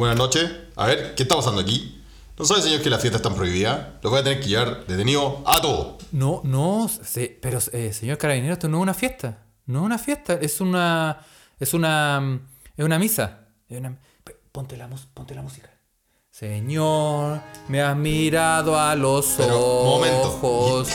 [0.00, 0.50] Buenas noches.
[0.76, 2.02] A ver, ¿qué está pasando aquí?
[2.38, 3.88] ¿No sabe, señor, que las fiestas están prohibidas?
[4.02, 6.02] Los voy a tener que llevar detenido a todos.
[6.10, 9.42] No, no, se- pero eh, señor carabinero, esto no es una fiesta.
[9.66, 11.18] No es una fiesta, es una.
[11.58, 12.18] Es una.
[12.18, 12.40] mm,
[12.78, 13.40] Es una misa.
[14.52, 15.68] Ponte, la, ponte la música.
[16.30, 20.88] Señor, me has mirado a los Pero, ojos.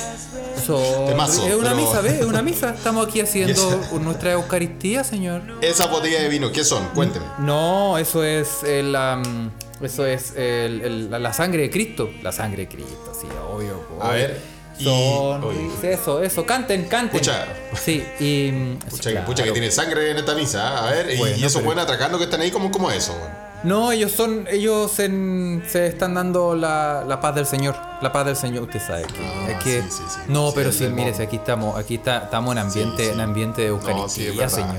[1.08, 2.14] Temazo, es una pero- misa, ¿ves?
[2.14, 2.70] Es una misa.
[2.74, 5.42] Estamos aquí haciendo esa- nuestra Eucaristía, señor.
[5.62, 6.86] Esas botellas de vino, ¿qué son?
[6.96, 7.26] Cuénteme.
[7.40, 9.52] No, eso es el, am,
[9.82, 12.10] eso es el- el- la, sangre de Cristo.
[12.24, 13.84] La sangre de Cristo, sí, obvio.
[14.02, 14.40] A ver,
[14.80, 15.44] Son,
[15.84, 17.20] eso, eso, canten, canten.
[17.20, 17.46] Pucha.
[17.82, 18.52] Sí, y.
[18.90, 19.26] Pucha, claro.
[19.26, 20.66] pucha que tiene sangre en esta misa.
[20.80, 20.88] ¿ah?
[20.88, 22.98] A ver, y- Bueno, y esos pero- buenos atracando que están ahí, ¿cómo, cómo es
[22.98, 23.14] eso?
[23.14, 23.45] weón?
[23.66, 27.76] No, ellos son, ellos en- se están dando la, la paz del Señor.
[28.02, 29.26] La paz del Señor, usted sabe que.
[29.26, 30.20] Ah, es que- sí, sí, sí.
[30.28, 34.26] no, pero sí, mire, aquí estamos, aquí está, estamos en ambiente, en ambiente de Eucaristía,
[34.28, 34.76] No, es verdad, señor.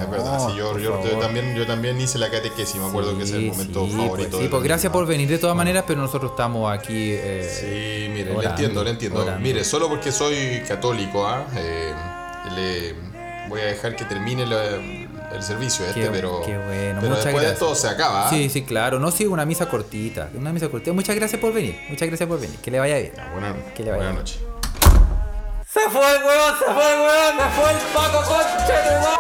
[0.80, 1.10] es verdad.
[1.10, 4.30] Yo, también, yo también hice la catequesis, me acuerdo que es el momento favorito.
[4.30, 7.10] Pues, sí, pues gracias por venir de todas maneras, pero nosotros estamos aquí.
[7.12, 9.22] eh, Sí, mire, le orando, entiendo, le entiendo.
[9.22, 9.40] orando.
[9.40, 11.44] Mire, solo porque soy católico, ¿ah?
[11.56, 11.92] Eh,
[12.54, 12.94] le
[13.48, 17.40] voy a dejar que termine la- el servicio este, Qué- pero, qué bueno, pero después
[17.44, 18.26] de esto se acaba.
[18.26, 18.30] ¿ah?
[18.30, 18.98] Sí, sí, claro.
[18.98, 20.30] No, sí, una misa cortita.
[20.34, 20.92] Una misa cortita.
[20.92, 21.78] Muchas gracias por venir.
[21.88, 22.56] Muchas gracias por venir.
[22.60, 23.12] Que le vaya bien.
[23.32, 24.40] Buena- Que le vaya buenas bien.
[24.40, 24.40] noches.
[25.68, 26.58] ¡Se fue el weón!
[26.58, 27.36] ¡Se fue el weón!
[27.36, 29.18] ¡Se fue el Paco Conche de ma-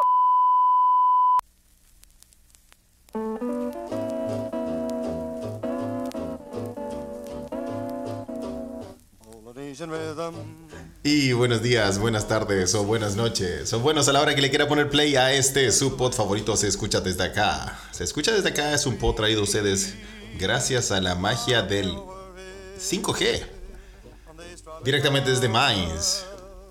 [9.44, 10.34] Polynesian rhythm.
[11.08, 13.72] Y buenos días, buenas tardes o buenas noches.
[13.72, 16.56] O buenos a la hora que le quiera poner play a este su pod favorito
[16.56, 17.78] se escucha desde acá.
[17.92, 19.94] Se escucha desde acá es un pod traído a ustedes
[20.36, 21.96] gracias a la magia del
[22.80, 23.40] 5G.
[24.84, 26.24] Directamente desde Mainz,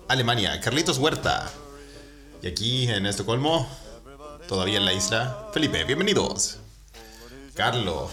[0.06, 1.50] Alemania, Carlitos Huerta.
[2.42, 3.66] Y aquí en Estocolmo,
[4.48, 6.58] todavía en la isla, Felipe, bienvenidos.
[7.54, 8.10] Carlos.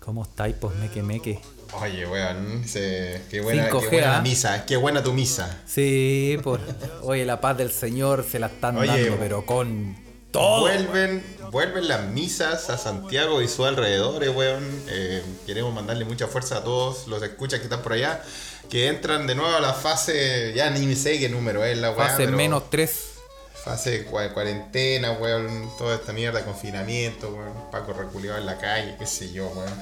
[0.00, 1.40] ¿Cómo estáis, pues, meque meque?
[1.82, 4.22] Oye, weón, se- qué buena, 5G, qué buena ¿ah?
[4.22, 5.60] misa, qué buena tu misa.
[5.66, 6.60] Sí, por.
[7.02, 9.96] Oye, la paz del Señor se la están Oye, dando, pero con
[10.30, 10.60] todo.
[10.60, 14.64] Vuelven, vuelven las misas a Santiago y sus alrededores, weón.
[14.88, 18.22] Eh, queremos mandarle mucha fuerza a todos los escuchas que están por allá.
[18.70, 22.08] Que entran de nuevo a la fase, ya ni sé qué número es la weón.
[22.08, 23.13] Fase menos 3.
[23.62, 25.70] Fase de cua- cuarentena, weón.
[25.78, 27.52] Toda esta mierda, confinamiento, weón.
[27.70, 29.72] Paco reculeado en la calle, qué sé yo, weón.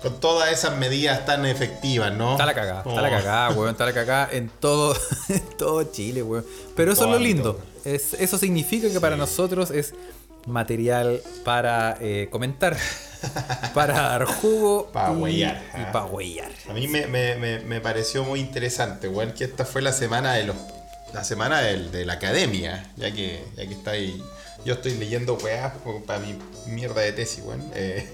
[0.00, 2.32] Con todas esas medidas tan efectivas, ¿no?
[2.32, 3.10] Está la cagada, está la Oh.
[3.10, 4.96] cagada, weón, está la cagada en todo,
[5.28, 6.46] en todo Chile, weón.
[6.76, 7.60] Pero eso es lo lindo.
[7.84, 9.92] Es, eso significa que para nosotros es
[10.46, 12.76] material para eh, comentar,
[13.74, 15.92] para dar jugo Pa' y, huellar, y ah.
[15.92, 16.50] para huellar.
[16.70, 20.32] A mí me, me- me- me pareció muy interesante, weón, que esta fue la semana
[20.34, 20.56] de los.
[21.14, 24.22] La semana del- de la academia, ya que, ya que está ahí.
[24.64, 25.72] Yo estoy leyendo weá
[26.06, 26.36] para mi
[26.66, 27.62] mierda de tesis, weón.
[27.74, 28.06] Eh,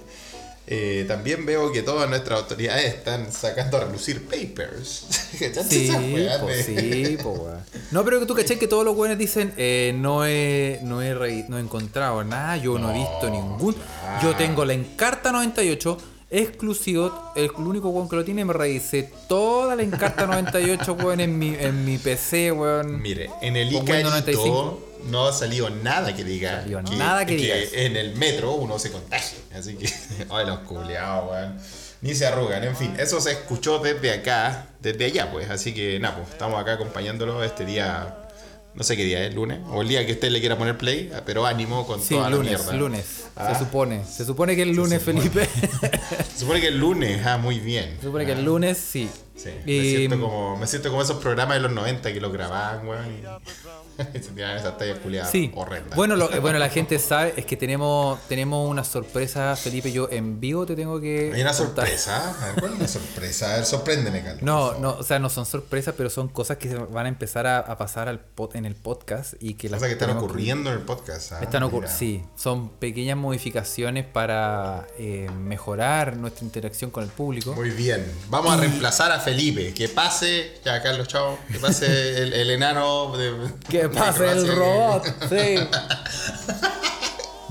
[0.68, 5.06] eh, también veo que todas nuestras autoridades están sacando a relucir papers.
[5.38, 7.58] ¿Cachaste Sí, weas po, sí, po, weón.
[7.90, 11.14] No, pero que tú caché que todos los weones dicen, eh, no, he, no, he
[11.14, 13.74] re- no he encontrado nada, yo no, he visto ningún.
[14.22, 15.98] Yo tengo la Encarta 98
[16.32, 21.38] exclusivo, el único weón que lo tiene, me revisé toda la Encarta 98, weón, en
[21.38, 23.00] mi, en mi PC, weón.
[23.00, 24.88] Mire, en el Icarito 95.
[25.10, 27.74] no ha salido nada que diga Salió nada que diga eso.
[27.74, 29.38] en el metro uno se contagie.
[29.54, 29.86] Así que,
[30.30, 31.58] ay, los culeados, weón.
[32.00, 35.48] Ni se arrugan, en fin, eso se escuchó desde acá, desde allá, pues.
[35.50, 38.21] Así que, nada, pues, estamos acá acompañándolo este día,
[38.74, 41.10] no sé qué día es, lunes, o el día que usted le quiera poner play,
[41.26, 42.72] pero ánimo con Sí, toda la lunes, mierda.
[42.74, 43.24] lunes.
[43.36, 43.52] Ah.
[43.54, 44.04] Se supone.
[44.04, 45.20] Se supone que el lunes, supone.
[45.22, 45.48] Felipe.
[46.32, 47.96] Se supone que el lunes, ah, muy bien.
[48.00, 49.08] se supone que el lunes sí.
[49.34, 52.32] Sí, me, Y- siento como, me siento como esos programas de los 90 que los
[52.32, 53.22] grababan, weón, y,
[54.18, 55.50] y se tiraban esas tallas culiadas Sí.
[55.54, 55.96] horrendas.
[55.96, 59.90] Bueno, lo, eh, bueno, la gente sabe, es que tenemos, tenemos una sorpresa, Felipe.
[59.90, 61.32] Yo en vivo te tengo que.
[61.34, 61.86] Hay una contar.
[61.88, 62.54] sorpresa.
[62.60, 63.52] ¿cuál es la sorpresa?
[63.52, 64.42] A ver, sorpréndeme, Carlos.
[64.42, 67.46] No, no, o sea, no son sorpresas, pero son cosas que se van a empezar
[67.46, 70.70] a, a pasar al pod- en el podcast y que las Cosas que están ocurriendo
[70.70, 71.32] en el podcast.
[71.32, 71.88] ah, Están ocur- mira.
[71.88, 77.54] sí, son pequeñas modificaciones para eh, mejorar nuestra interacción con el público.
[77.54, 78.04] Muy bien.
[78.28, 79.72] Vamos a reemplazar a Felipe.
[79.74, 81.38] Que pase, ya Carlos, chao.
[81.50, 83.32] Que pase el, el enano de.
[83.68, 85.58] Que pase el robot, sí.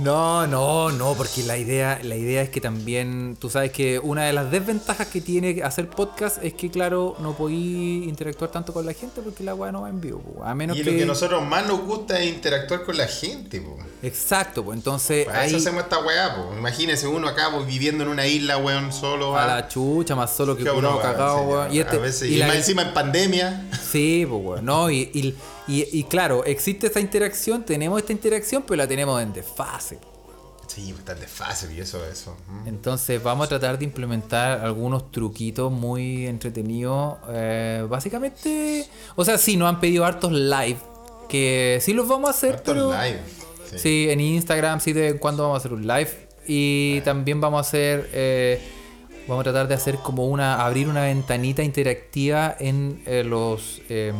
[0.01, 4.23] No, no, no, porque la idea, la idea es que también, tú sabes que una
[4.23, 8.83] de las desventajas que tiene hacer podcast es que, claro, no podí interactuar tanto con
[8.83, 10.91] la gente porque la weá no va en vivo, po, a menos Y que...
[10.91, 13.77] lo que a nosotros más nos gusta es interactuar con la gente, po.
[14.01, 16.51] Exacto, pues entonces Para ahí eso hacemos esta weá, po.
[16.57, 19.37] Imagínese uno acá pues, viviendo en una isla, weón, solo.
[19.37, 19.47] a ah.
[19.47, 21.71] la chucha, más solo que curado, cagado, weón.
[21.71, 23.69] Y, este, y y la- más encima en pandemia.
[23.91, 25.35] Sí, pues weón, no, y, y,
[25.71, 29.99] y- y claro, existe esta interacción, tenemos esta interacción, pero la tenemos en desfase.
[30.67, 32.37] Sí, pues está desfase y eso, eso.
[32.47, 32.67] mm.
[32.67, 37.17] Entonces vamos a tratar de implementar algunos truquitos muy entretenidos.
[37.29, 40.77] eh, básicamente, o sea, sí, nos han pedido hartos live,
[41.27, 42.91] que sí los vamos a hacer, Harto pero...
[42.91, 43.19] live.
[43.69, 43.79] Sí.
[43.79, 46.27] Sí, en Instagram sí de vez en cuando vamos a hacer un live.
[46.47, 48.09] Y también vamos a hacer...
[48.13, 48.61] eh,
[49.27, 50.65] vamos a tratar de hacer como una...
[50.65, 53.81] Abrir una ventanita interactiva en eh, los...
[53.89, 54.15] em,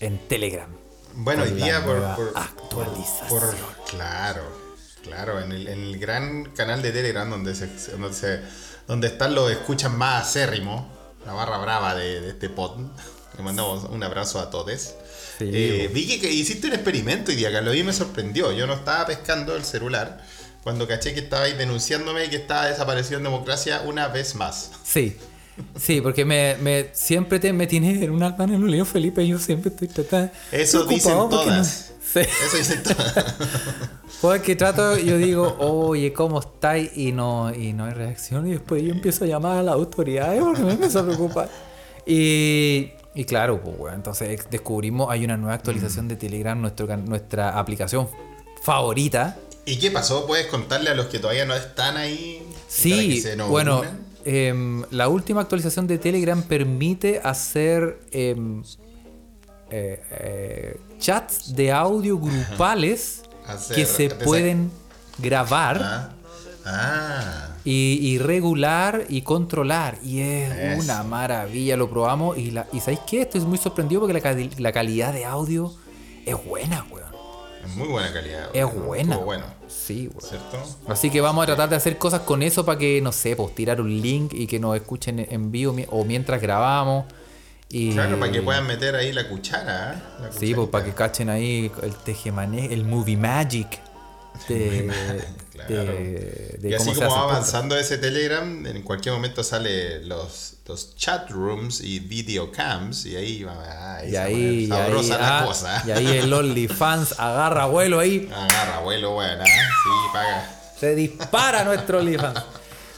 [0.00, 0.68] en Telegram.
[1.14, 3.28] Bueno, hoy día por, por- actualización.
[3.28, 3.54] por-
[3.90, 4.42] Claro,
[5.02, 8.40] claro, en el, en el gran canal de Telegram donde se, donde se-
[8.86, 10.84] donde están los escuchas más acérrimos,
[11.26, 12.78] la barra brava de, de este pod.
[13.36, 14.94] Le mandamos un abrazo a todos.
[15.38, 18.52] Sí, Eh, vi que, que hiciste un experimento hoy día, Carlos, y me sorprendió.
[18.52, 20.22] Yo no estaba pescando el celular
[20.62, 24.72] cuando caché que estabais denunciándome que estaba desaparecido en democracia una vez más.
[24.84, 25.16] Sí.
[25.78, 29.22] Sí, porque me, me- siempre te, me tiene en una mano en un lío Felipe
[29.22, 30.32] y yo siempre estoy tratando.
[30.52, 31.92] Eso dicen porque no- todas.
[32.12, 32.20] Sí.
[32.20, 33.24] Eso dicen todas.
[34.20, 36.90] Porque trato, yo digo, oye, ¿cómo estáis?
[36.96, 38.46] Y no, y no hay reacción.
[38.48, 41.48] Y después yo empiezo a llamar a las autoridades porque me empiezo a preocupar.
[42.06, 47.58] Y, y claro, pues bueno, entonces descubrimos, hay una nueva actualización de Telegram, nuestro, nuestra
[47.58, 48.08] aplicación
[48.62, 49.38] favorita.
[49.64, 50.26] ¿Y qué pasó?
[50.26, 52.42] ¿Puedes contarle a los que todavía no están ahí?
[52.68, 53.82] Sí, bueno?
[54.24, 58.62] Em, la última actualización de Telegram permite hacer em,
[59.70, 64.70] eh, eh, chats de audio grupales Hacer- que se pueden
[65.18, 65.80] grabar.
[65.82, 66.10] Ah,
[66.66, 67.46] ah.
[67.64, 69.98] Y, y regular y controlar.
[70.02, 72.38] Y es una maravilla, lo probamos.
[72.38, 73.22] Y, la, y ¿sabéis qué?
[73.22, 75.72] Estoy muy sorprendido porque la, la calidad de audio
[76.24, 77.10] es buena, weón.
[77.64, 78.48] es muy buena calidad.
[78.54, 78.86] Es weón.
[78.86, 79.12] buena.
[79.14, 80.20] Estuvo bueno, Sí, weón.
[80.28, 80.58] ¿cierto?
[80.88, 83.54] Así que vamos a tratar de hacer cosas con eso para que, no sé, pues
[83.54, 87.04] tirar un link y que nos escuchen en vivo o mientras grabamos.
[87.72, 89.94] Y, Claro, para que puedan meter ahí la cuchara.
[89.94, 90.22] ¿eh?
[90.22, 93.78] La Sí, pues para que cachen ahí el tejemaneje, el movie magic.
[94.48, 94.90] De,
[95.52, 95.92] Claro.
[95.92, 97.30] de- de y así como va podcast.
[97.30, 103.16] avanzando ese Telegram, en cualquier momento sale los, los chat rooms y video cams y
[103.16, 103.54] ahí va
[103.98, 105.82] ah, Y ahí, y ahí, la ah, cosa.
[105.86, 110.72] y ahí el OnlyFans agarra vuelo ahí, Agarra, abuelo, bueno, sí, paga.
[110.78, 112.40] se dispara nuestro OnlyFans.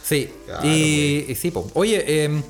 [0.05, 1.71] Sí, Claro, y, y sí, po.
[1.75, 2.43] oye, em,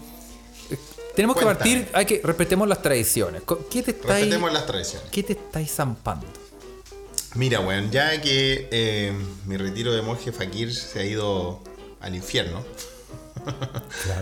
[1.15, 3.43] tenemos que partir, hay que respetemos las tradiciones.
[3.71, 5.09] ¿Qué te estáis, Respetemos las tradiciones.
[5.11, 6.27] qué te estáis zampando?
[7.35, 9.13] Mira, weón, ya que eh,
[9.47, 11.61] mi retiro de monje fakir se ha ido
[12.01, 12.65] al infierno,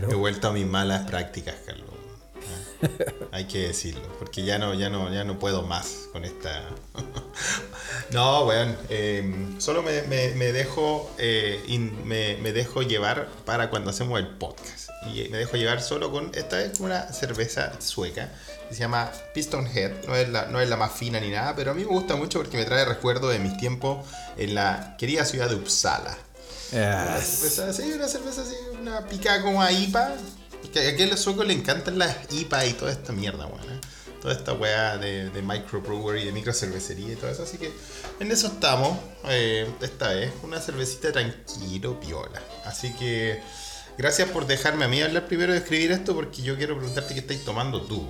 [0.08, 1.90] he vuelto a mis malas prácticas, Carlos.
[2.82, 6.64] Ah, Hay que decirlo, porque ya no, ya no, ya no puedo más con esta.
[8.12, 11.60] no, weón, eh, solo me, dejo, eh,
[12.04, 14.90] me, dejo llevar para cuando hacemos el podcast.
[15.14, 18.30] Y me dejo llevar solo con esta vez una cerveza sueca
[18.68, 20.06] que se llama Piston Head.
[20.06, 22.16] No es, la, no es la más fina ni nada, pero a mí me gusta
[22.16, 24.06] mucho porque me trae recuerdo de mis tiempos
[24.36, 26.16] en la querida ciudad de Uppsala.
[26.72, 30.12] Una cerveza así, una cerveza así, una pica como a IPA.
[30.72, 33.72] Que a aquel sueco le encantan las IPA y toda esta mierda, weón.
[33.72, 33.80] ¿eh?
[34.20, 37.42] Toda esta weá de, de microbrewery, de microcervecería y todo eso.
[37.42, 37.72] Así que
[38.20, 38.96] en eso estamos.
[39.28, 42.40] eh, esta vez, una cervecita tranquilo, piola.
[42.66, 43.40] Así que
[43.98, 47.20] gracias por dejarme a mí hablar primero de escribir esto porque yo quiero preguntarte qué
[47.20, 48.08] estáis tomando tú.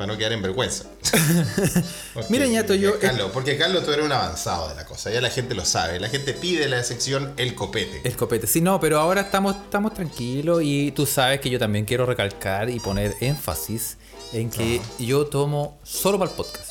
[0.00, 0.84] Para no quedar en vergüenza.
[2.14, 5.10] Porque- Mira, ñato, yo- Carlos, porque Carlos, tú eres un avanzado de la cosa.
[5.10, 6.00] Ya la gente lo sabe.
[6.00, 8.00] La gente pide la sección El Copete.
[8.04, 8.46] El copete.
[8.46, 12.70] Sí, no, pero ahora estamos, estamos tranquilos y tú sabes que yo también quiero recalcar
[12.70, 13.98] y poner énfasis
[14.32, 16.70] en que yo tomo solo para el podcast.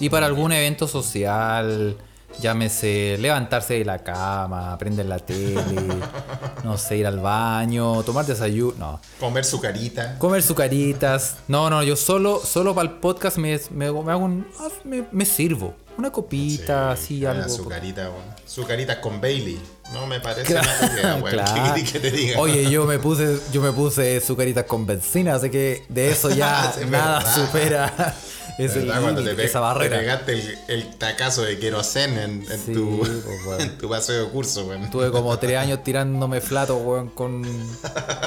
[0.00, 1.94] Y para algún evento social,
[2.40, 5.62] llámese levantarse de la cama, prender la tele,
[6.64, 9.00] no sé, ir al baño, tomar desayuno, no.
[9.20, 10.16] Comer su carita.
[10.18, 11.36] Comer sucaritas.
[11.48, 14.46] No, no, yo solo, solo para el podcast me, me, me hago un.
[14.60, 15.74] ah, Me, me sirvo.
[15.98, 17.48] Una copita, así, algo.
[17.50, 18.24] Su carita, weón.
[18.46, 19.60] Su carita con Bailey.
[19.92, 21.30] No me parece Claro, mala idea, weón.
[21.30, 21.54] claro.
[21.54, 22.40] ¿Qué querés que te diga?
[22.40, 26.72] Oye, yo me puse, yo me puse sucaritas con benzina, así que de eso ya
[26.90, 27.34] nada verdad.
[27.34, 28.14] supera
[28.58, 29.00] ¿Verdad?
[29.02, 29.98] Cuando te, esa te barrera.
[29.98, 33.10] pegaste el, el tacazo de querosén en, en Sí, tu, pues,
[33.46, 33.60] weón.
[33.60, 34.90] en tu paseo de curso, weón.
[34.90, 37.42] Tuve como tres años tirándome flato, weón, con,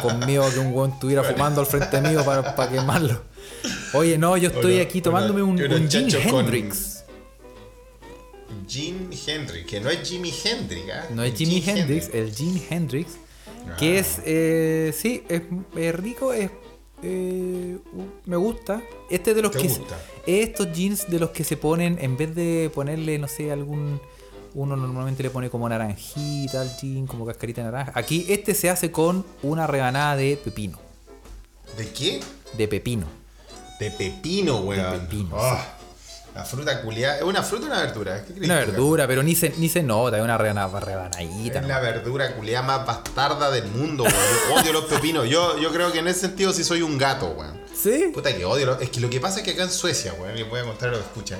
[0.02, 3.22] con miedo que un weón estuviera fumando al frente mío para, para quemarlo.
[3.94, 5.90] Oye, no, yo estoy aquí tomándome un, un con-
[6.40, 7.04] Hendrix.
[8.68, 11.06] Jim Hendrix, que no es Jimi Hendrix, ¿ah?
[11.14, 13.12] No es Jimi Jim Hendrix, el Jim Hendrix.
[13.78, 14.00] Que Ah.
[14.00, 15.42] es, eh, sí, es,
[15.76, 16.50] es rico, es,
[17.04, 17.78] eh,
[18.26, 18.82] me gusta.
[19.10, 19.68] Este es de los ¿Te que...
[19.68, 19.98] gusta?
[20.26, 24.00] Estos jeans de los que se ponen, en vez de ponerle, no sé, algún...
[24.54, 27.92] Uno normalmente le pone como naranjita al jean, como cascarita de naranja.
[27.94, 30.80] Aquí este se hace con una rebanada de pepino.
[31.78, 32.22] ¿De qué?
[32.58, 33.06] De pepino.
[33.82, 35.02] De pepino, weón.
[35.02, 35.75] pepino, Ah.
[36.36, 37.16] La fruta culiada.
[37.18, 38.22] ¿Es una fruta o una verdura?
[38.26, 41.60] ¿Qué crees Una verdura, pero ni se, ni se nota, es una rebana- rebanadita.
[41.62, 44.60] Es la verdura culiada más bastarda del mundo, weón.
[44.62, 45.28] Odio los pepinos.
[45.30, 47.60] Yo, yo creo que en ese sentido sí soy un gato, weón.
[47.74, 48.12] ¿Sí?
[48.14, 48.66] Puta que odio.
[48.66, 50.64] los- Es que lo que pasa es que acá en Suecia, weón, les voy a
[50.66, 51.40] contar lo que escuchan.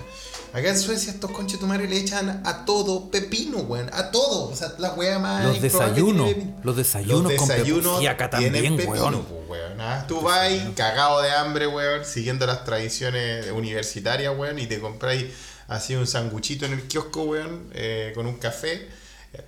[0.56, 3.90] Acá en Suecia estos conches tu madre le echan a todo pepino, weón.
[3.92, 4.50] A todo.
[4.50, 5.44] O sea, la weá más.
[5.44, 6.60] Los desayunos, tiene pepino.
[6.64, 8.02] los desayunos con pepino.
[8.02, 9.26] Y acá también, pepino, weón.
[9.50, 9.82] weón.
[9.82, 15.26] Ah, Tú vas cagado de hambre, weón, siguiendo las tradiciones universitarias, weón, y te compráis
[15.68, 18.88] así un sanguchito en el kiosco, weón, eh, con un café,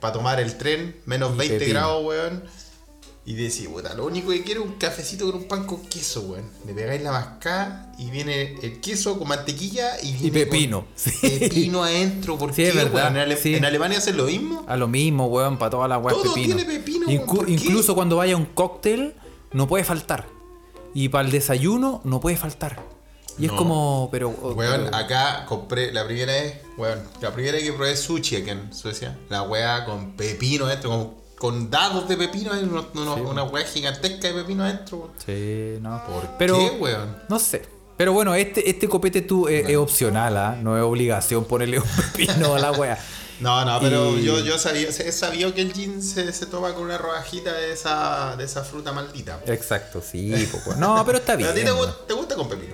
[0.01, 1.79] para tomar el tren, menos Y 20 pepino.
[1.79, 2.43] grados, weón.
[3.29, 6.21] Y decís, puta, lo único que quiero es un cafecito con un pan con queso,
[6.21, 6.49] weón.
[6.65, 11.11] Le pegáis la mascada y viene el queso con mantequilla y, viene pepino, con sí.
[11.37, 13.17] Pepino adentro, ¿por Sí, es verdad, weón?
[13.17, 13.55] ¿En, Ale- sí.
[13.55, 14.63] en Alemania hacen lo mismo?
[14.65, 16.55] A lo mismo, weón, para todas las weas Todo pepino.
[16.55, 19.13] tiene pepino, weón, incluso cuando vaya a un cóctel,
[19.51, 20.25] no puede faltar.
[20.93, 22.79] Y para el desayuno, no puede faltar.
[23.37, 24.29] Y es como, pero.
[24.29, 24.55] Weón,
[24.85, 28.73] pero- acá compré la primera vez, weón, la primera vez que probé sushi aquí en
[28.73, 34.27] Suecia, la weá con pepino adentro, con, con dados de pepino, hay una weá gigantesca
[34.29, 35.11] de pepino adentro.
[35.25, 36.03] Sí, no.
[36.05, 37.15] ¿Por pero, qué, weón?
[37.29, 37.63] No sé.
[37.95, 40.55] Pero bueno, este, este copete tú es, es opcional, ¿ah?
[40.61, 42.97] No es obligación ponerle un pepino a la wea.
[43.39, 46.83] No, no, pero Y- yo, yo sabía, sabido que el gin se, se toma con
[46.85, 49.39] una rodajita de esa, de esa fruta maldita.
[49.45, 50.33] Exacto, sí.
[50.51, 50.75] poco.
[50.75, 51.49] No, pero está bien.
[51.49, 52.73] ¿A ti te, gusta con pepino?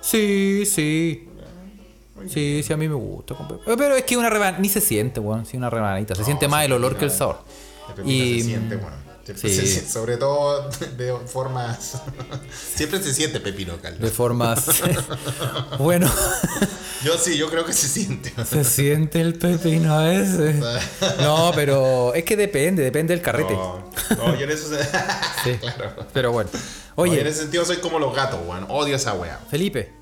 [0.00, 1.26] Sí, sí.
[2.28, 3.34] Sí, sí, a mí me gusta.
[3.34, 3.76] con pepino.
[3.76, 5.44] Pero es que una rebanadita, ni se siente, weón.
[5.46, 6.14] Sí, una rebanadita.
[6.14, 7.40] Se No, siente más el olor que el sabor.
[8.04, 8.78] Y- se siente,
[9.26, 9.34] sí.
[9.36, 12.00] se siente, sobre todo de formas.
[12.74, 14.00] Siempre se siente pepino, Carlos.
[14.00, 14.64] De formas.
[15.78, 16.10] bueno,
[17.04, 18.30] Yo sí, yo creo que se siente.
[18.44, 20.56] se siente el pepino a veces.
[21.20, 23.54] No, pero es que depende, depende del carrete.
[23.54, 24.68] No, no, yo en eso.
[24.68, 24.84] se-
[25.44, 25.56] Sí.
[25.58, 26.06] claro.
[26.12, 26.50] Pero bueno.
[26.96, 28.66] Oye, en ese sentido soy como los gatos, weón.
[28.68, 29.38] Odio esa weá.
[29.50, 29.94] Felipe,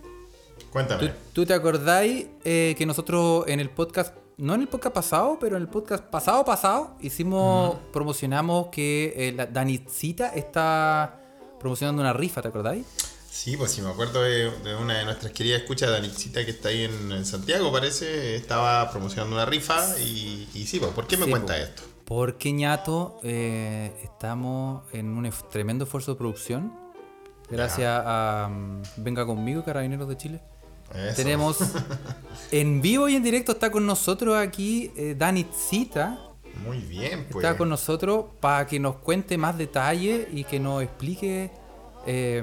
[0.73, 1.07] Cuéntame.
[1.07, 5.37] ¿tú, tú te acordáis eh, que nosotros en el podcast, no en el podcast pasado,
[5.41, 11.21] pero en el podcast pasado pasado, hicimos, promocionamos que eh, la Danicita está
[11.61, 12.87] promocionando una rifa, ¿te acordáis?
[13.31, 16.71] Sí, pues sí, me acuerdo de, de una de nuestras queridas escuchas, Danixita, que está
[16.71, 18.35] ahí en, en Santiago, parece.
[18.37, 21.61] Estaba promocionando una rifa y, y sí, pues, ¿por qué me Sí, cuenta po.
[21.61, 21.83] esto?
[22.05, 26.73] Porque ñato, eh, estamos en un tremendo esfuerzo de producción.
[27.51, 30.41] Gracias a mm, Venga conmigo, Carabineros de Chile.
[30.95, 31.17] Eso.
[31.17, 31.59] Tenemos
[32.51, 36.19] en vivo y en directo está con nosotros aquí eh, Dani Zita.
[36.65, 37.45] Muy bien, pues.
[37.45, 41.51] Está con nosotros para que nos cuente más detalles y que nos explique
[42.07, 42.43] eh,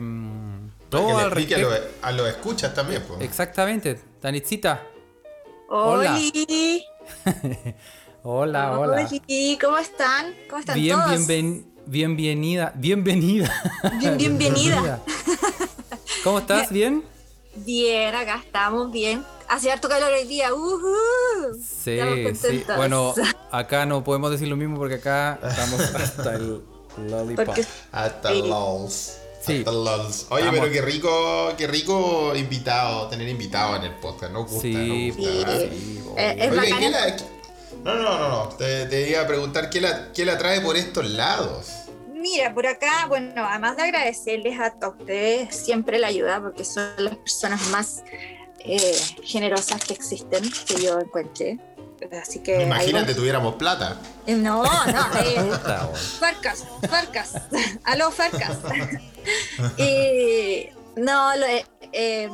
[0.89, 1.87] todo que le al explique a respecto.
[1.97, 3.21] los, a los escuchas también, pues.
[3.21, 4.83] Exactamente, Dani Zita.
[5.69, 6.15] Hola.
[8.27, 9.07] Hola, hola.
[9.61, 10.33] ¿cómo están?
[10.49, 11.27] ¿Cómo están Bien, todos?
[11.27, 12.73] bienven- bienvenida.
[12.75, 13.51] Bienvenida.
[13.99, 14.99] Bien, bienvenida.
[16.23, 16.71] ¿Cómo estás?
[16.71, 17.03] ¿Bien?
[17.55, 19.23] Bien, acá estamos bien.
[19.47, 20.53] Hace harto calor hoy día.
[20.53, 20.93] ujú.
[21.83, 21.97] Sí,
[22.35, 22.63] sí.
[22.75, 23.13] Bueno,
[23.51, 26.61] acá no podemos decir lo mismo porque acá estamos hasta el
[27.07, 27.45] lollipop.
[27.45, 28.41] Porque Hasta Sí.
[28.41, 29.17] LOLs.
[29.41, 29.59] Sí.
[29.59, 30.25] Hasta LOLs.
[30.29, 34.33] Oye, Estamos- pero qué rico, qué rico invitado, tener invitado en el podcast.
[34.33, 34.73] Nos gusta, Sí,
[35.07, 35.45] nos gusta.
[35.45, 35.69] pues, Sí.
[35.71, 36.51] sí, Eh, es.
[36.51, 36.79] Oye, bacán.
[36.79, 37.23] ¿qué la, qué-
[37.83, 38.49] No, no, no, no.
[38.57, 41.67] Te, te iba a preguntar qué la, qué la trae por estos lados.
[42.25, 46.83] Mira, por acá, bueno, además de agradecerles a todos ustedes siempre la ayuda, porque son
[46.97, 48.03] las personas más
[48.59, 51.59] eh, generosas que existen, que yo encuentre.
[52.19, 52.63] Así que.
[52.63, 53.99] Imagínate, tuviéramos plata.
[54.25, 55.51] Eh, No, no, eh.
[56.19, 57.33] Farcas, Farcas,
[57.83, 58.57] aló Farcas.
[59.77, 62.29] y no, lo- eh, eh,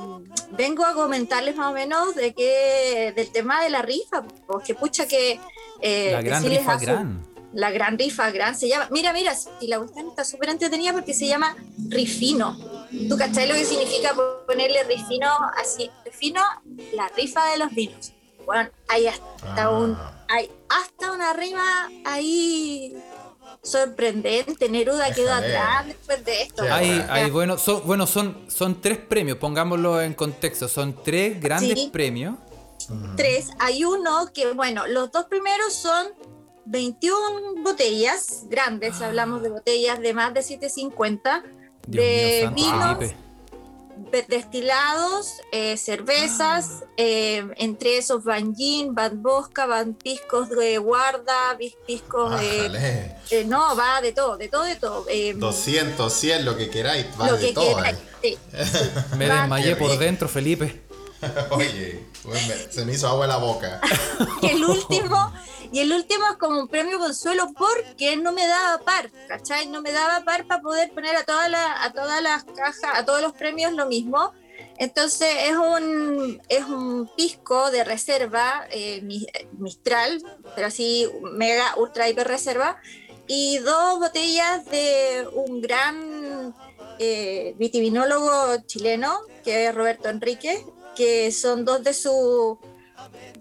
[0.52, 5.06] vengo a comentarles más o menos de que del tema de la rifa, porque pucha
[5.06, 5.38] que
[5.82, 7.31] eh, La gran rifa gran.
[7.54, 11.14] La gran rifa gran se llama, mira, mira, si la cuestión está súper entretenida porque
[11.14, 11.56] se llama
[11.90, 12.58] rifino.
[13.10, 14.14] ¿Tú cachai lo que significa
[14.48, 15.28] ponerle rifino
[15.62, 15.90] así?
[16.06, 16.42] Rifino,
[16.94, 18.14] la rifa de los vinos.
[18.46, 19.70] Bueno, hay hasta Ah.
[19.70, 19.98] un,
[20.30, 22.96] hay hasta una rima ahí
[23.62, 24.70] sorprendente.
[24.70, 26.64] Neruda quedó atrás después de esto.
[26.64, 27.06] Hay, bueno.
[27.14, 30.68] hay, bueno, son, bueno son, son tres premios, pongámoslo en contexto.
[30.68, 31.90] Son tres grandes Sí.
[31.92, 32.36] premios.
[33.16, 36.08] Tres, hay uno que, bueno, los dos primeros son
[36.72, 41.44] 21 botellas grandes, hablamos de botellas de más de 750
[41.86, 43.14] Dios de mío, vinos,
[44.30, 52.40] destilados, eh, cervezas, eh, entre esos Van Gin, Van Bosca, Van Piscos de Guarda, Piscos
[52.40, 53.12] de...
[53.32, 55.06] Eh, no, va de todo, de todo, de todo.
[55.10, 57.06] eh, 200, 100, lo que queráis.
[57.20, 57.84] Va lo de que todo.
[57.84, 57.96] eh.
[58.22, 58.38] sí.
[59.18, 60.82] Me desmayé por dentro, Felipe.
[61.52, 62.06] Oye,
[62.70, 63.80] se me hizo agua la boca.
[64.42, 65.34] Y el último,
[65.72, 69.68] y el último es como un premio consuelo porque no me daba par, ¿cachai?
[69.68, 73.06] No me daba par para poder poner a todas las, a todas las cajas, a
[73.06, 74.32] todos los premios lo mismo.
[74.78, 80.22] Entonces es un, es un pisco de reserva, eh, mi- Mistral,
[80.56, 82.78] pero así mega, ultra, hiper reserva,
[83.28, 86.56] y dos botellas de un gran
[87.00, 90.66] eh, vitivinólogo chileno, que es Roberto Enrique,
[91.02, 92.60] que son dos de su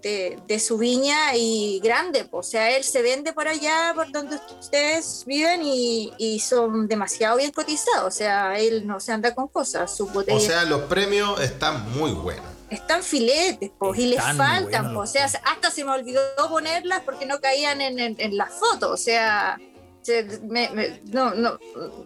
[0.01, 4.37] de, de su viña y grande, o sea, él se vende por allá, por donde
[4.59, 9.47] ustedes viven y, y son demasiado bien cotizados, o sea, él no se anda con
[9.47, 12.45] cosas, O sea, los premios están muy buenos.
[12.71, 15.01] están filetes, po, y les faltan, po.
[15.01, 18.89] o sea, hasta se me olvidó ponerlas porque no caían en, en, en las fotos,
[18.89, 19.59] o sea,
[20.01, 21.59] se- me- me- no, no,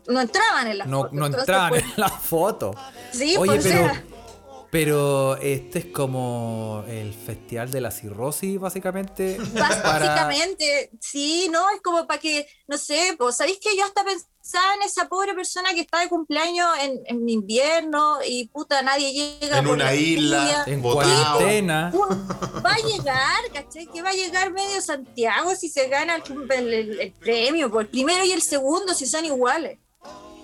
[0.08, 1.14] no entraban en las No, fotos.
[1.14, 2.76] no entraban pues, en la foto.
[3.14, 4.04] Sí, Oye, pues, o pero, sea,
[4.76, 9.38] pero este es como el festival de la cirrosis, básicamente.
[9.54, 14.04] Para- Básicamente, sí, no, es como para que, no sé, pues, ¿sabéis que yo hasta
[14.04, 19.14] pensaba en esa pobre persona que está de cumpleaños en, en invierno y puta, nadie
[19.40, 20.64] llega En una la isla?
[20.68, 21.94] En cuarentena.
[22.66, 23.88] Va a llegar, ¿cachai?
[23.88, 27.84] Que va a llegar medio Santiago si se gana el, el- el- el premio, por
[27.84, 29.80] el primero y el segundo si son iguales.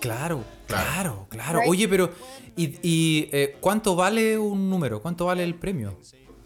[0.02, 1.26] Claro, Claro.
[1.30, 1.60] claro.
[1.66, 2.10] Oye, pero
[2.56, 5.00] ¿y, y, eh, cuánto vale un número?
[5.00, 5.96] ¿Cuánto vale el premio?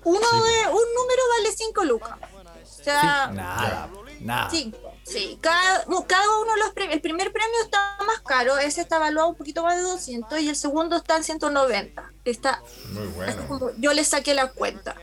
[0.04, 2.10] Uno de, un número vale 5 lucas.
[2.12, 3.88] O Sí, sea, nada,
[4.20, 4.50] nada.
[4.50, 5.38] Cinco, sí.
[5.40, 6.96] Cada, cada uno de los premios.
[6.96, 10.48] El primer premio está más caro, ese está evaluado un poquito más de 200 y
[10.50, 12.12] el segundo está en 190.
[12.25, 13.48] Está, Muy bueno.
[13.48, 14.94] como- yo le saqué la cuenta.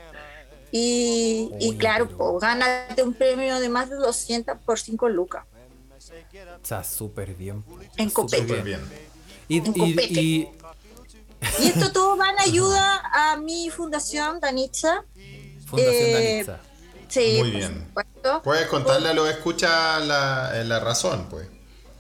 [0.72, 5.44] Y, y claro, pero- pues, gánate un premio de más de 200 por 5 lucas.
[6.62, 7.64] Está súper bien.
[7.98, 8.44] En copete.
[8.44, 8.82] Súper bien.
[9.48, 10.22] Y, En y- copete.
[10.22, 10.50] y-
[11.60, 15.04] Y esto todo va en ayuda a mi fundación, Danitza.
[15.66, 16.14] Fundación Eh,
[16.46, 16.60] Danitza.
[17.10, 17.92] Sí, Muy bien.
[18.44, 21.48] Puedes contarle a los escucha la, eh, la razón, pues.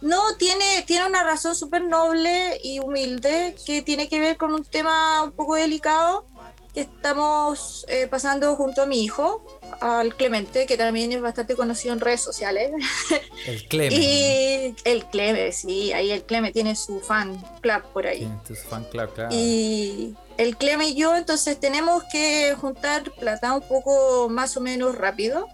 [0.01, 4.63] No, tiene, tiene una razón súper noble y humilde que tiene que ver con un
[4.65, 6.25] tema un poco delicado
[6.74, 9.46] que estamos eh, pasando junto a mi hijo,
[9.80, 12.71] al Clemente, que también es bastante conocido en redes sociales.
[13.45, 14.02] El Clemen.
[14.02, 18.19] Y el Cleme, sí, ahí el Cleme tiene su fan club por ahí.
[18.19, 19.30] Tiene tu fan club, claro.
[19.34, 24.95] Y el Cleme y yo entonces tenemos que juntar plata un poco más o menos
[24.95, 25.47] rápido.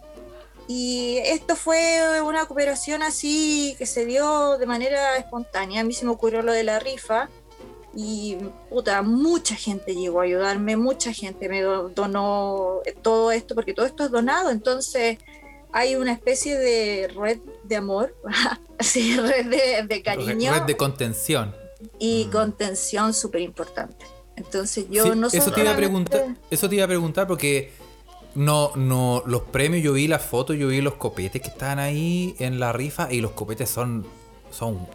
[0.67, 5.81] Y esto fue una cooperación así que se dio de manera espontánea.
[5.81, 7.27] A mí se me ocurrió lo de la rifa.
[7.95, 8.37] Y
[8.69, 13.85] puta, mucha gente llegó a ayudarme, mucha gente me do- donó todo esto, porque todo
[13.85, 14.51] esto es donado.
[14.51, 15.17] Entonces
[15.71, 18.15] hay una especie de red de amor,
[18.79, 21.55] así, red de, de cariño Red de contención.
[21.97, 22.31] y Mm.
[22.31, 24.05] contención súper importante.
[24.35, 27.73] Entonces yo Sí, no eso te iba a preguntar, eso te iba a preguntar porque
[28.35, 32.35] no, no, los premios, yo vi las fotos, yo vi los copetes que estaban ahí
[32.39, 34.05] en la rifa y los copetes son,
[34.51, 34.87] son,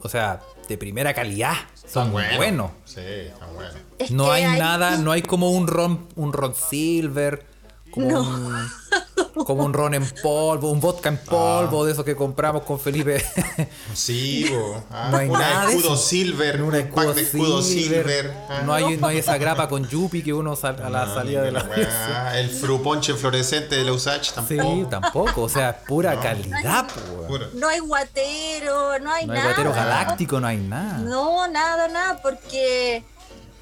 [0.00, 1.54] o sea, de primera calidad,
[1.92, 2.70] son buenos.
[2.84, 3.76] Sí, están buenos.
[3.98, 7.44] Es No hay nada, no hay como un ron, un ron silver,
[7.92, 8.20] como, No.
[8.22, 8.66] un,
[9.46, 13.24] como un ron en polvo, un vodka en polvo, de esos que compramos con Felipe.
[13.94, 14.82] Sí, bo.
[14.90, 16.02] Ah, No hay una nada de escudo eso.
[16.02, 18.34] silver, un un pack de escudo silver.
[18.48, 18.62] ah.
[18.64, 21.42] No hay, no hay esa grapa con yupi que uno sal- a la No, salida
[21.42, 22.38] de la weá.
[22.40, 24.88] El fruponche fluorescente de la USACH Sí, tampoco.
[24.88, 27.38] tampoco, o sea, pura calidad, po.
[27.54, 29.42] No hay guatero, no hay No hay nada.
[29.44, 30.98] guatero galáctico, no hay nada.
[30.98, 33.04] No, nada, nada, porque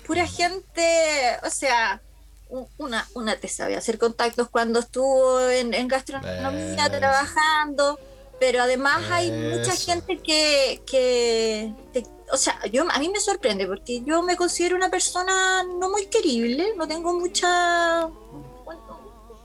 [0.07, 2.01] pura gente, o sea,
[2.79, 7.99] una, una te sabe hacer contactos cuando estuvo en, en gastronomía trabajando,
[8.39, 13.67] pero además hay mucha gente que, que te- o sea, yo a mí me sorprende
[13.67, 18.09] porque yo me considero una persona no muy querible, no tengo mucha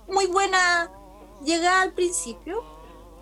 [0.08, 0.92] muy buena
[1.44, 2.64] llegada al principio.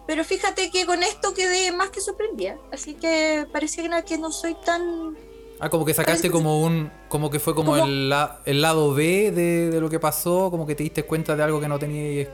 [0.06, 2.58] Pero fíjate que con esto quedé más que sorprendida.
[2.74, 5.18] Así que parece que no, que no soy tan.
[5.66, 6.92] Ah, como que sacaste como un.
[7.08, 10.52] Como que fue como Como- el, la- el lado B de, de lo que pasó,
[10.52, 12.28] como que te diste cuenta de algo que no tenías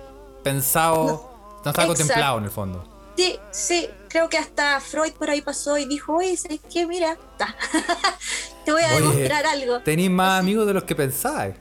[0.43, 1.05] pensado.
[1.05, 1.87] No, estaba exacto.
[1.95, 2.83] contemplado en el fondo.
[3.15, 6.87] Sí, sí, creo que hasta Freud por ahí pasó y dijo: Oye, ¿sabes qué?
[6.87, 7.17] Mira,
[8.65, 9.01] te voy a Oye.
[9.01, 9.79] demostrar algo.
[9.81, 11.55] Tenís más amigos de los que pensabas.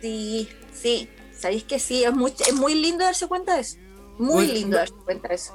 [0.00, 3.76] Sí, sí, sabéis que sí, es muy, es muy lindo darse cuenta de eso.
[4.18, 5.52] Muy Oye, lindo no- darse cuenta de eso.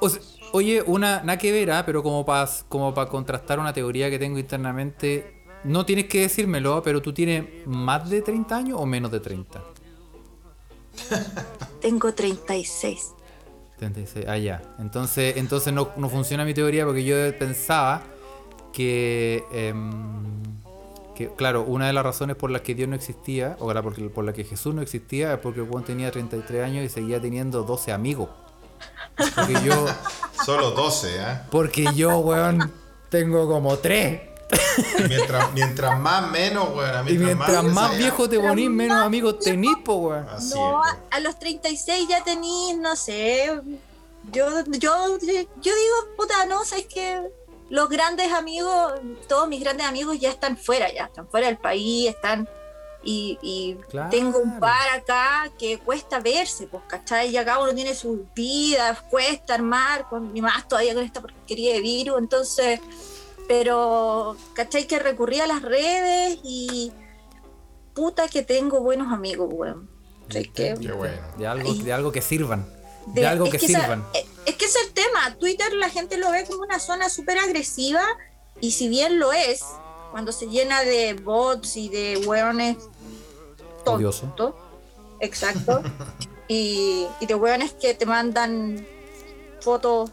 [0.52, 4.18] Oye, una, nada que ver, ah, pero como para como pa contrastar una teoría que
[4.18, 9.10] tengo internamente, no tienes que decírmelo, pero tú tienes más de 30 años o menos
[9.10, 9.62] de 30.
[11.80, 13.12] Tengo 36.
[13.78, 14.62] 36, ah, ya.
[14.78, 18.02] Entonces, entonces no, no funciona mi teoría porque yo pensaba
[18.72, 20.24] que, em,
[21.14, 24.10] que, claro, una de las razones por las que Dios no existía, o la por,
[24.12, 27.62] por la que Jesús no existía, es porque Juan tenía 33 años y seguía teniendo
[27.62, 28.28] 12 amigos.
[29.34, 29.86] Porque yo,
[30.44, 31.46] Solo 12, ¿ah?
[31.50, 32.70] porque yo, weón,
[33.08, 34.20] tengo como 3.
[35.08, 37.08] Mientras, mientras más, menos, weón.
[37.08, 40.24] Y mientras más ya- viejo te ponís, menos amigos tenís, po, weón.
[40.26, 43.60] No, es, a, a los 36 ya tenís, no sé.
[44.32, 47.20] Yo, yo, yo digo, puta, no, sabes que
[47.70, 48.94] los grandes amigos,
[49.28, 52.48] todos mis grandes amigos ya están fuera, ya están fuera del país, están.
[53.08, 54.10] Y, y Claro.
[54.10, 57.30] tengo un par acá que cuesta verse, pues, ¿cachai?
[57.30, 61.74] Y acá uno tiene sus vidas, cuesta armar, con, y más todavía con esta porquería
[61.74, 62.80] de virus, entonces.
[63.48, 64.86] Pero, ¿cachai?
[64.86, 66.92] Que recurrí a las redes y.
[67.94, 69.88] Puta que tengo buenos amigos, weón.
[70.28, 71.14] Bueno.
[71.38, 72.66] De algo, de algo que sirvan.
[73.06, 74.04] De, de- algo es que, sirvan.
[74.12, 75.36] eh, es que ese es el tema.
[75.38, 78.02] Twitter la gente lo ve como una zona súper agresiva
[78.60, 79.62] y si bien lo es,
[80.10, 82.76] cuando se llena de bots y de hueones
[83.84, 84.22] Odioso.
[84.36, 84.54] tontos,
[85.20, 85.80] exacto,
[86.48, 88.84] y, y de hueones que te mandan
[89.60, 90.10] fotos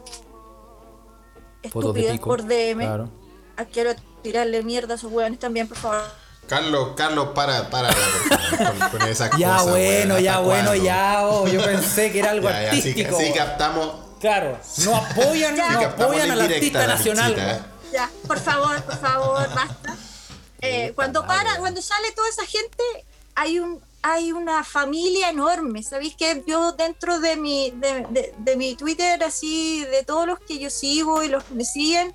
[1.62, 3.10] estúpidas por DM, Claro.
[3.56, 6.02] Ah, quiero tirarle mierda a esos hueones también, por favor.
[6.48, 11.20] Carlos, Carlos, para, para, con, con esas Ya bueno, ya ¿Hasta bueno, ya.
[11.26, 13.18] oh, yo pensé que era algo Ya, artístico.
[13.18, 13.94] sí captamos.
[14.20, 15.70] Claro, no apoyan, Ya.
[15.72, 17.34] no apoyan la al artista nacional.
[17.38, 17.60] ¿eh?
[17.92, 19.96] Ya, por favor, por favor, basta.
[20.60, 22.82] Eh, cuando para, cuando sale toda esa gente,
[23.34, 25.82] hay un hay una familia enorme.
[25.82, 30.38] ¿Sabéis que yo dentro de mi de, de- de mi Twitter así de todos los
[30.40, 32.14] que yo sigo y los que me siguen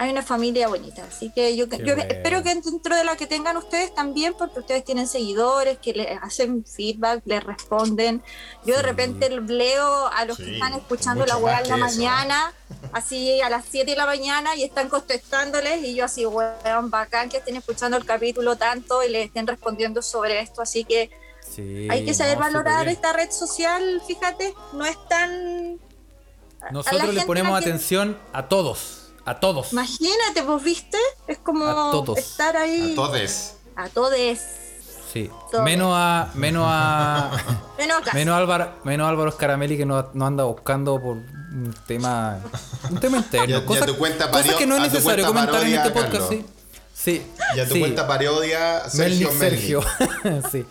[0.00, 1.04] hay una familia bonita.
[1.04, 2.04] Así que yo, Qué yo bueno.
[2.10, 6.18] espero que dentro de la que tengan ustedes también, porque ustedes tienen seguidores que les
[6.22, 8.22] hacen feedback, les responden.
[8.64, 12.54] Yo de repente leo a los Sí, que están escuchando la más en la mañana,
[12.92, 17.28] así a las 7 de la mañana y están contestándoles y yo así, weón, bacán
[17.28, 20.62] que estén escuchando el capítulo tanto y les estén respondiendo sobre esto.
[20.62, 21.10] Así que
[21.46, 25.78] Sí, hay que saber no, valorar esta red social, fíjate, no es tan...
[26.70, 28.99] Nosotros le ponemos atención a todos.
[29.24, 29.72] A todos.
[29.72, 32.18] Imagínate, vos viste, es como A todos.
[32.18, 33.52] estar ahí A todos.
[33.76, 34.14] a todos.
[35.12, 35.28] Sí.
[35.64, 36.30] Menos a.
[36.34, 37.30] Menos a.
[37.78, 38.12] Menos acá.
[38.14, 42.38] menos Álvaro, menos Álvaro Scaramelli que no, no anda buscando por un tema.
[42.90, 43.64] Un tema interno.
[43.66, 45.90] Cosas, tu cuenta cosas parió- que no es a tu necesario cuenta comentar en este
[45.90, 46.46] podcast, sí.
[46.94, 47.26] Sí.
[47.56, 47.80] Y a tu sí.
[47.80, 49.30] cuenta parodia Sergio.
[49.32, 49.80] Sergio.
[50.52, 50.64] sí.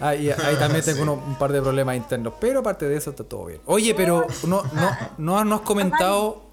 [0.00, 1.02] Ahí, ahí también tengo Sí.
[1.02, 2.34] uno- un par de problemas internos.
[2.40, 3.60] Pero aparte de eso está todo bien.
[3.66, 6.47] Oye, pero no, no, no, no has comentado.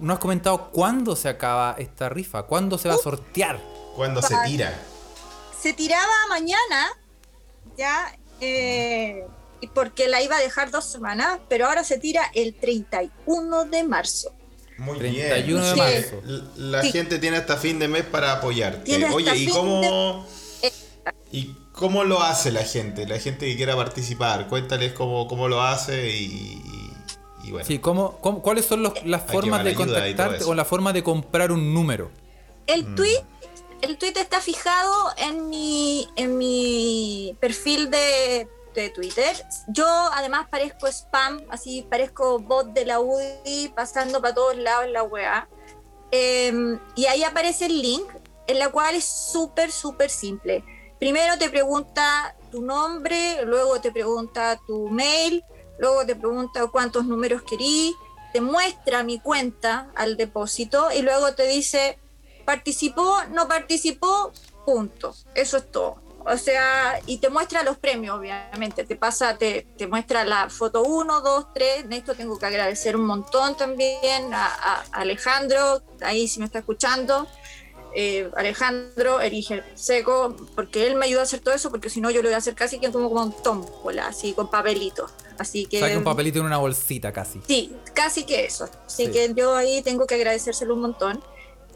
[0.00, 2.44] No has comentado cuándo se acaba esta rifa.
[2.44, 3.60] ¿Cuándo se va a sortear?
[3.94, 4.72] Cuando se tira.
[5.60, 6.88] Se tiraba mañana,
[7.76, 9.26] ya, eh,
[9.60, 13.84] y porque la iba a dejar dos semanas, pero ahora se tira el 31 de
[13.84, 14.32] marzo.
[14.78, 15.74] Muy 31 bien.
[15.74, 16.22] de marzo.
[16.56, 16.92] La Sí.
[16.92, 18.84] gente tiene hasta fin de mes para apoyarte.
[18.84, 20.26] Tiene hasta Oye, ¿y cómo,
[21.30, 23.06] ¿y cómo lo hace la gente?
[23.06, 24.48] La gente que quiera participar.
[24.48, 26.62] Cuéntales cómo, cómo lo hace y,
[27.44, 27.66] y- y bueno.
[27.66, 31.02] Sí, ¿cómo, cómo- cuáles son los- las Aquí formas de contactarte o la forma de
[31.02, 32.10] comprar un número?
[32.66, 32.94] El Mm.
[32.94, 33.24] tweet,
[33.82, 39.34] el tweet está fijado en mi, en mi perfil de, de Twitter.
[39.68, 45.02] Yo además parezco spam, así parezco bot de la UDI pasando para todos lados la
[45.02, 45.48] weá.
[46.12, 48.04] Em, y ahí aparece el link,
[48.46, 50.64] en la cual es súper, súper simple.
[50.98, 55.44] Primero te pregunta tu nombre, luego te pregunta tu mail,
[55.80, 57.94] luego te pregunta cuántos números querís,
[58.32, 61.98] te muestra mi cuenta al depósito y luego te dice
[62.44, 64.32] participó, no participó,
[64.64, 65.14] punto.
[65.34, 66.02] Eso es todo.
[66.26, 68.84] O sea, y te muestra los premios, obviamente.
[68.84, 71.84] Te pasa, te, muestra la foto 1, 2, 3.
[71.84, 77.26] En esto tengo que agradecer un montón también a, Alejandro, ahí si me está escuchando.
[77.94, 82.10] Eh, Alejandro elige seco, porque él me ayudó a hacer todo eso, porque si no
[82.10, 85.10] yo lo voy a hacer casi que como con tómbola, así con papelitos.
[85.40, 85.80] Así que.
[85.80, 87.40] Saca un papelito en una bolsita casi.
[87.48, 88.68] Sí, casi que eso.
[88.86, 89.10] Así Sí.
[89.12, 91.22] que yo ahí tengo que agradecérselo un montón.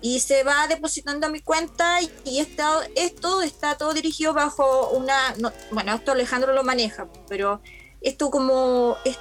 [0.03, 4.91] Y se va depositando a mi cuenta y, y está, esto está todo dirigido bajo
[4.91, 5.35] una...
[5.39, 7.63] no, bueno, esto Alejandro lo maneja, pero
[8.03, 8.99] esto como...
[9.07, 9.19] es-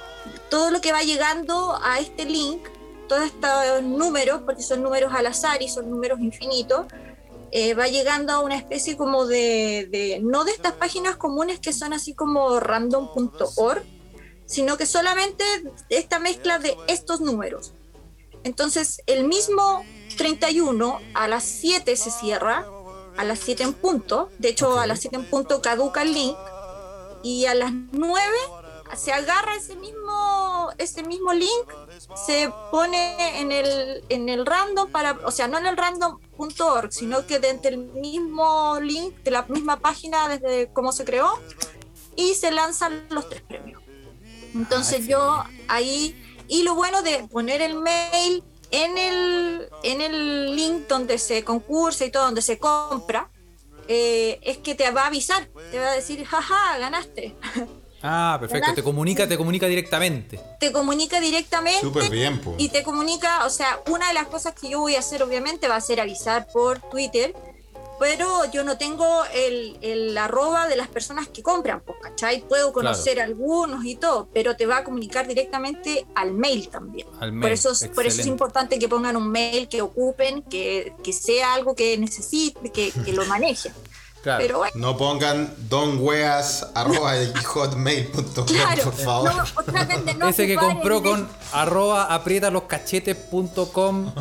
[0.50, 2.60] todo lo que va llegando a este link,
[3.08, 6.84] todos estos números, porque son números al azar y son números infinitos,
[7.50, 10.20] eh, va llegando a una especie como de, de...
[10.22, 13.82] No de estas páginas comunes que son así como random.org,
[14.46, 15.44] sino que solamente
[15.88, 17.72] esta mezcla de estos números.
[18.42, 19.84] Entonces, el mismo
[20.16, 22.66] 31 a las 7 se cierra,
[23.16, 26.36] a las 7 en punto, de hecho a las 7 en punto caduca el link,
[27.22, 28.22] y a las 9
[28.96, 31.72] se agarra ese mismo, ese mismo link,
[32.26, 37.26] se pone en el, en el random para, o sea, no en el random.org, sino
[37.26, 41.32] que dentro del mismo link, de la misma página desde cómo se creó,
[42.14, 43.83] y se lanzan los tres premios.
[44.54, 46.14] Entonces yo ahí,
[46.48, 52.04] y lo bueno de poner el mail en el, en el link donde se concursa
[52.04, 53.30] y todo, donde se compra,
[53.88, 57.34] eh, es que te va a avisar, te va a decir, jaja, ganaste.
[58.06, 58.74] Ah, perfecto.
[58.74, 60.38] Te comunica, te comunica directamente.
[60.60, 62.54] te comunica directamente Súper bien, po.
[62.58, 65.68] y te comunica, o sea, una de las cosas que yo voy a hacer obviamente
[65.68, 67.34] va a ser avisar por Twitter,
[68.06, 72.42] pero yo no tengo el, el arroba de las personas que compran, pues, ¿cachai?
[72.46, 77.08] Puedo conocer algunos y todo, pero te va a comunicar directamente al mail también.
[77.18, 80.42] Al mail, Por, eso, es- por eso es importante que pongan un mail, que ocupen,
[80.42, 83.72] que, que sea algo que necesite, que, que lo manejen.
[84.24, 84.40] Claro.
[84.42, 89.34] Pero bueno, No pongan donweas.hotmail.com, claro, por favor.
[89.34, 89.44] no,
[90.18, 94.12] no Ese que compró el- con arroba aprietaLoscachetes.com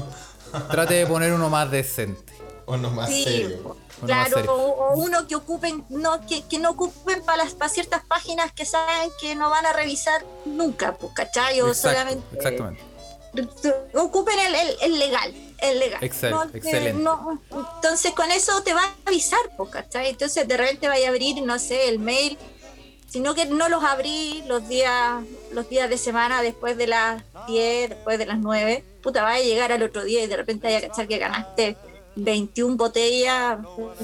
[0.72, 2.34] trate de poner uno más decente.
[2.74, 3.76] O no más Sí, serio.
[4.02, 4.54] más claro, serio.
[4.54, 8.52] o, o uno que ocupen, no, que, que no ocupen para las para ciertas páginas
[8.52, 11.62] que saben que no van a revisar nunca, pues, ¿cachai?
[11.62, 12.82] O Exacto, solamente exactamente.
[13.96, 16.02] ocupen el, el- el legal, el legal.
[16.02, 16.94] Excel- No, que excelente.
[17.04, 17.42] no-
[17.76, 20.10] entonces con eso te va a avisar, pues, ¿cachai?
[20.10, 22.38] Entonces de repente vaya a abrir, no sé, el mail,
[23.08, 27.90] sino que no los abrí los días, los días de semana después de las 10,
[27.92, 28.84] después de las 9.
[29.04, 31.78] Puta, vaya a llegar al otro día y de repente vaya a cachar que ganaste
[32.16, 33.60] 21 botellas,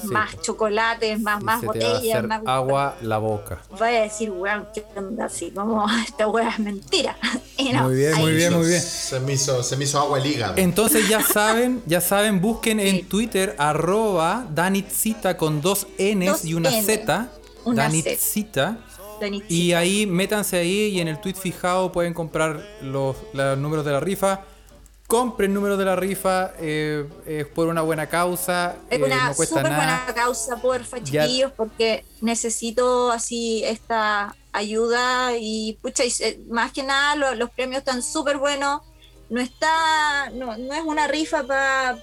[0.06, 3.62] más chocolates, más, más botellas, hacer más agua la boca.
[3.80, 5.52] vaya a decir, weón, ¿qué onda así?
[5.52, 7.17] Como, esta weá es mentira.
[7.60, 8.82] Y no, Muy bien, muy bien, muy bien.
[8.82, 10.54] Se me hizo, se me hizo agua el hígado.
[10.56, 16.54] Entonces ya saben, ya saben, busquen en Twitter arroba Danitzita con dos N's Dos y
[16.54, 17.30] una N, Z.
[17.65, 18.78] una Danitzita.
[19.19, 23.84] Dani, Y ahí métanse ahí y en el tweet fijado pueden comprar los, los números
[23.84, 24.45] de la rifa.
[25.10, 28.76] Compren números de la rifa eh, es por una buena causa.
[28.91, 30.04] Es eh, una no cuesta súper nada.
[30.06, 36.72] buena causa, porfa, Ya- chiquillos, porque necesito así esta ayuda y pucha, y se- más
[36.74, 38.82] que nada lo- los premios están súper buenos.
[39.32, 41.98] No está, no, no es una rifa para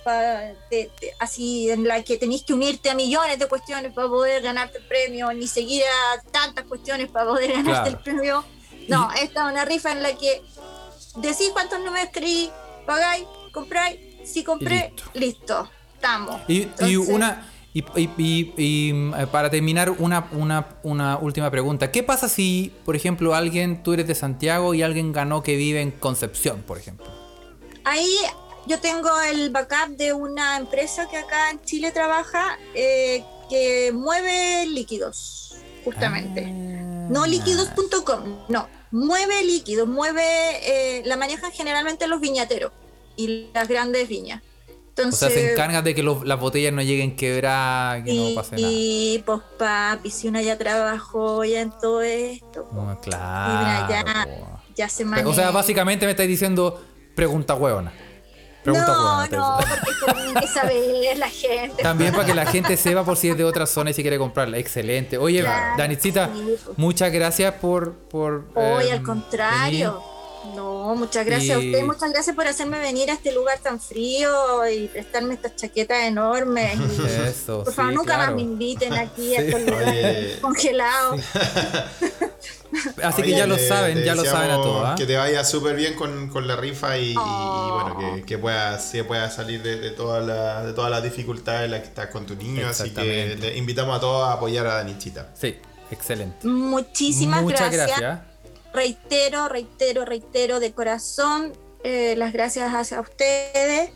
[1.20, 4.84] así en la que tenéis que unirte a millones de cuestiones para poder ganarte el
[4.84, 7.86] premio, ni seguir a tantas cuestiones para poder ganarte Claro.
[7.86, 8.44] el premio.
[8.88, 10.42] No, esta es una rifa en la que
[11.16, 12.50] decís cuántos números queréis,
[12.86, 15.10] pagáis, compráis, si compré, listo.
[15.14, 16.40] listo, estamos.
[16.48, 21.90] Y, una y, y- y- eh, para terminar una, una, una última pregunta.
[21.92, 25.82] ¿Qué pasa si, por ejemplo, alguien, tú eres de Santiago y alguien ganó que vive
[25.82, 27.06] en Concepción, por ejemplo?
[27.84, 28.16] Ahí
[28.66, 34.66] yo tengo el backup de una empresa que acá en Chile trabaja eh, que mueve
[34.66, 36.46] líquidos, justamente.
[36.46, 36.75] Ah.
[37.10, 38.68] No líquidos.com, no.
[38.92, 40.22] Mueve líquidos, mueve,
[40.62, 42.72] eh, la manejan generalmente los viñateros
[43.16, 44.42] y las grandes viñas.
[44.68, 48.30] O Entonces, sea, se encargan de que los- las botellas no lleguen quebradas, que no
[48.30, 48.68] y, pase nada.
[48.72, 53.58] y, pues papi, si uno ya trabajó ya en todo esto, No, claro.
[53.58, 54.26] mira, ya,
[54.74, 55.34] ya se O maneja.
[55.34, 56.82] sea, básicamente me estáis diciendo
[57.14, 57.92] pregunta huevona.
[58.72, 61.82] Pregunta no, no, porque tiene que saber la gente.
[61.82, 64.18] También para que la gente sepa por si es de otra zona y si quiere
[64.18, 64.58] comprarla.
[64.58, 65.18] Excelente.
[65.18, 66.78] Oye, Claro, Danitzita, sí, pues.
[66.78, 67.92] muchas gracias por.
[67.94, 70.02] por Hoy, em, al contrario.
[70.54, 74.30] No, muchas gracias a usted, muchas gracias por hacerme venir a este lugar tan frío
[74.68, 76.78] y prestarme estas chaquetas enormes.
[76.78, 78.32] y- Eso, por favor, sí, nunca claro.
[78.32, 81.20] más me inviten aquí a estos lugares congelados.
[83.02, 84.82] Así que ya lo saben, ya lo saben a todos.
[84.86, 84.94] ¿ah?
[84.96, 87.94] Que te vaya súper bien con, con la rifa y, y- y Oh.
[87.96, 91.64] bueno, que, que puedas, que puedas salir de, de todas las de todas las dificultades
[91.66, 92.66] en las que estás con tu niño.
[92.68, 95.28] Así que te invitamos a todos a apoyar a Danichita.
[95.34, 95.56] Sí,
[95.90, 96.46] excelente.
[96.46, 97.98] Muchísimas Muchas gracias.
[98.00, 98.35] gracias.
[98.76, 103.90] Reitero, reitero, reitero de corazón eh, las gracias hacia ustedes.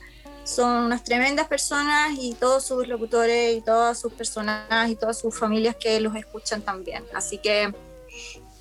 [0.44, 5.38] Son unas tremendas personas y todos sus locutores y todas sus personas y todas sus
[5.38, 7.04] familias que los escuchan también.
[7.14, 7.72] Así que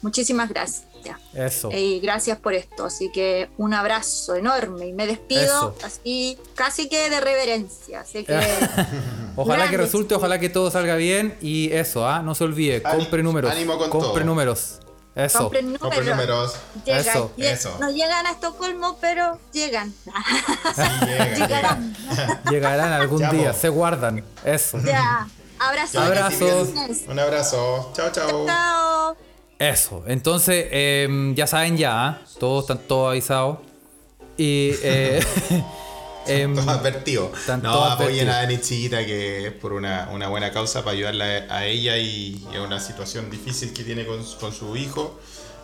[0.02, 0.86] muchísimas gracias.
[1.34, 1.72] Eso.
[1.72, 2.84] Y gracias por esto.
[2.86, 5.76] Así que un abrazo enorme y me despido Eso.
[5.84, 8.02] así casi que de reverencia.
[8.02, 8.38] Así que
[9.38, 12.22] Ojalá que resulte, ojalá que todo salga bien y eso, ¿ah?
[12.22, 13.52] No se olvide, Ánimo- compre números.
[13.54, 14.26] ánimo con compre todo.
[14.26, 14.79] números.
[15.26, 15.40] Eso.
[15.40, 15.82] compren números.
[15.82, 16.56] Compre números.
[16.86, 17.78] Llegan, Eso, eso.
[17.80, 19.94] No llegan a Estocolmo, pero llegan.
[20.76, 21.36] Sí, llega, llega.
[21.36, 21.96] Llegarán.
[22.50, 24.24] Llegarán algún día, se guardan.
[24.44, 24.80] Eso.
[24.84, 25.28] Ya.
[25.60, 25.96] Abrazos.
[26.02, 26.70] Abrazos.
[27.08, 27.92] Un abrazo.
[27.94, 28.46] Chao, chao.
[28.46, 29.18] Chao.
[29.58, 30.04] Eso.
[30.08, 32.22] Entonces, em, ya saben ya, ¿ah?
[32.40, 33.58] todos están todos avisados.
[34.38, 35.22] Y eh,
[36.30, 37.32] em, Todo advertido.
[37.36, 38.36] Están no, todos apoyen advertidos.
[38.36, 42.56] a Danichita que es por una, una buena causa para ayudarla a ella y, y
[42.58, 45.20] a una situación difícil que tiene con, su- con su hijo.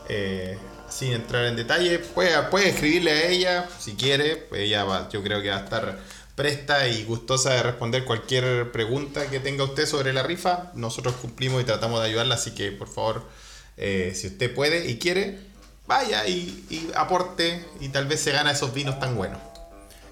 [0.10, 0.58] Eh,
[0.90, 4.48] sin entrar en detalle, puede, puede escribirle a ella si quiere.
[4.54, 6.00] Ella va- yo creo que va a estar
[6.36, 10.72] presta y gustosa de responder cualquier pregunta que tenga usted sobre la rifa.
[10.76, 13.24] Nosotros cumplimos y tratamos de ayudarla, así que por favor,
[13.78, 15.40] eh, si usted puede y quiere,
[15.88, 19.40] vaya y, y aporte y tal vez se gana esos vinos tan buenos.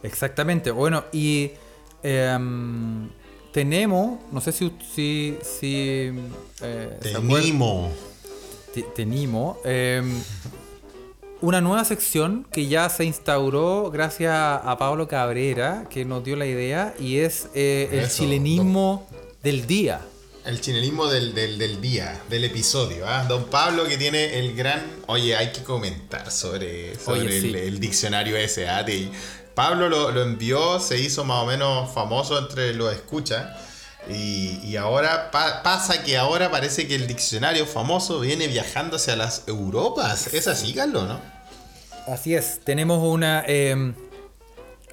[0.04, 0.72] Exactamente.
[0.72, 1.52] Bueno, y
[2.04, 3.10] em,
[3.54, 6.12] tenemos, no sé si, si, si
[6.62, 7.00] eh,
[8.96, 10.22] tenemos em,
[11.42, 16.46] una nueva sección que ya se instauró gracias a Pablo Cabrera, que nos dio la
[16.46, 19.08] idea, y es eh, el Eso, chilenismo
[19.44, 20.02] del día.
[20.46, 23.08] El chilenismo del, del, del día, del episodio.
[23.08, 23.26] ¿ah?
[23.30, 24.82] Don Pablo que tiene el gran...
[25.08, 27.54] Oye, hay que comentar sobre, sobre Oye, el, sí.
[27.56, 28.68] el diccionario ese.
[28.68, 28.86] ¿ah?
[29.56, 33.48] Pablo lo, lo envió, se hizo más o menos famoso entre los escuchas.
[34.10, 39.16] Y, y ahora pa- pasa que ahora parece que el diccionario famoso viene viajando hacia
[39.16, 40.34] las Europas.
[40.34, 41.20] ¿Es así, Carlos, no?
[42.12, 43.44] Así es, tenemos una...
[43.48, 43.96] em,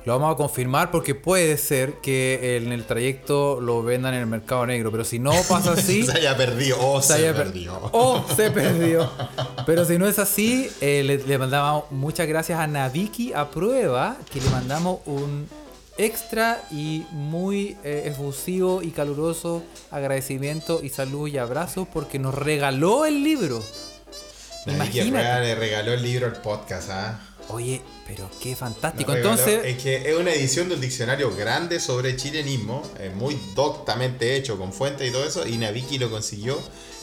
[0.04, 4.26] lo vamos a confirmar porque puede ser que en el trayecto lo vendan en el
[4.26, 6.02] mercado negro, pero si no pasa así...
[6.06, 6.76] se haya perdido.
[6.80, 7.78] Oh, se, se haya per- perdió.
[7.92, 9.10] Oh, se perdió.
[9.66, 14.16] Pero si no es así, eh, le, le mandamos muchas gracias a Naviki a prueba,
[14.32, 15.48] que le mandamos un
[15.98, 23.04] extra y muy eh, efusivo y caluroso agradecimiento y salud y abrazos porque nos regaló
[23.04, 23.62] el libro.
[24.66, 25.08] Imagínate.
[25.26, 27.20] Herrera le regaló el libro al podcast, ¿ah?
[27.52, 29.12] Oye, pero qué fantástico.
[29.14, 34.36] Entonces, Es que es una edición de un diccionario grande sobre chilenismo, eh, muy doctamente
[34.36, 36.58] hecho, con fuentes y todo eso, y Naviki lo consiguió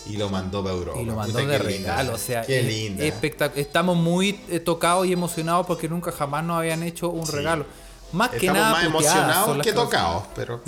[0.10, 1.00] y lo mandó para Europa.
[1.02, 3.04] y lo mandó Puta, de regalo, o sea, Qué es- linda.
[3.04, 7.66] espectac- Estamos muy eh, tocados y emocionados porque nunca jamás nos habían hecho un regalo.
[8.14, 10.62] Más que Estamos nada más emocionados que tocados, pero...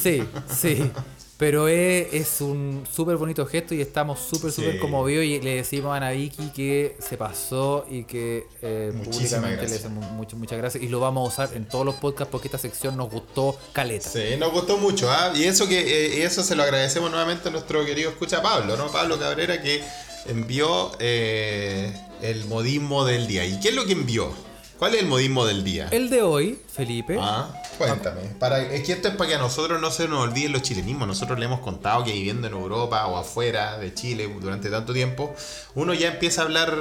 [0.00, 0.22] Sí,
[0.54, 0.90] sí.
[1.42, 4.78] Pero es, es un súper bonito gesto y estamos súper, súper Sí.
[4.78, 9.72] conmovidos y le decimos a Ana Vicky que se pasó y que eh, públicamente le
[9.72, 12.58] decimos muchas, muchas gracias y lo vamos a usar en todos los podcasts porque esta
[12.58, 14.08] sección nos gustó caleta.
[14.08, 15.32] Sí, nos gustó mucho, ¿ah?
[15.34, 18.76] Y eso que eh, y eso se lo agradecemos nuevamente a nuestro querido escucha Pablo,
[18.76, 18.92] ¿no?
[18.92, 19.82] Pablo Cabrera que
[20.26, 23.44] envió eh, el modismo del día.
[23.44, 24.32] ¿Y qué es lo que envió?
[24.78, 25.88] ¿Cuál es el modismo del día?
[25.92, 28.22] El de hoy, Felipe, Ah, cuéntame.
[28.40, 31.06] Para, es que esto es para que a nosotros no se nos olviden los chilenismos.
[31.06, 35.34] Nosotros le hemos contado que viviendo en Europa o afuera de Chile durante tanto tiempo,
[35.76, 36.76] uno ya empieza a hablar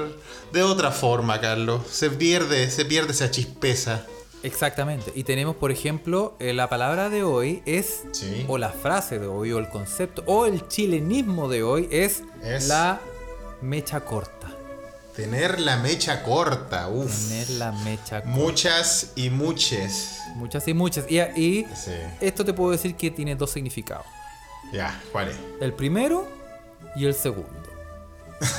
[0.52, 1.82] de otra forma, Carlos.
[1.92, 4.06] Se pierde, se pierde esa chispeza.
[4.44, 5.12] exactamente.
[5.14, 8.44] Y tenemos, por ejemplo, eh, la palabra de hoy es, Sí.
[8.48, 12.68] o la frase de hoy, o el concepto, o el chilenismo de hoy es, Es-
[12.68, 13.00] la
[13.62, 14.41] mecha corta.
[15.16, 17.28] Tener la mecha corta, uff.
[17.30, 18.30] Tener la mecha corta.
[18.38, 20.20] Muchas y muchas.
[20.36, 21.06] Muchas y muchas.
[21.10, 21.92] Y, y Sí.
[22.22, 24.06] esto te puedo decir que tiene dos significados.
[24.72, 25.36] Ya, ¿cuál es?
[25.60, 26.26] El primero
[26.96, 27.50] y el segundo.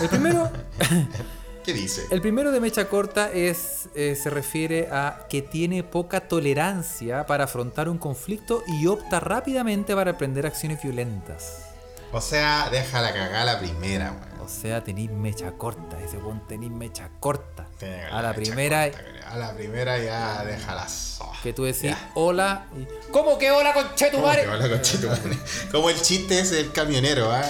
[0.00, 0.50] El primero,
[1.64, 2.06] ¿Qué dice?
[2.10, 7.44] el primero de mecha corta es, eh, se refiere a que tiene poca tolerancia para
[7.44, 11.71] afrontar un conflicto y opta rápidamente para emprender acciones violentas.
[12.12, 14.32] O sea, déjala cagar la primera, weón.
[14.44, 17.66] O sea, tenéis mecha corta, ese buen tenéis mecha corta.
[18.12, 21.32] A la primera corta, A la primera ya déjala sola.
[21.42, 22.10] que tú decís Ya.
[22.14, 24.42] hola y ¿Cómo que hola ¿Cómo conchetumare?
[24.42, 25.38] que hola, conchetumare?
[25.72, 27.42] Como el chiste es el camionero, ¿ah?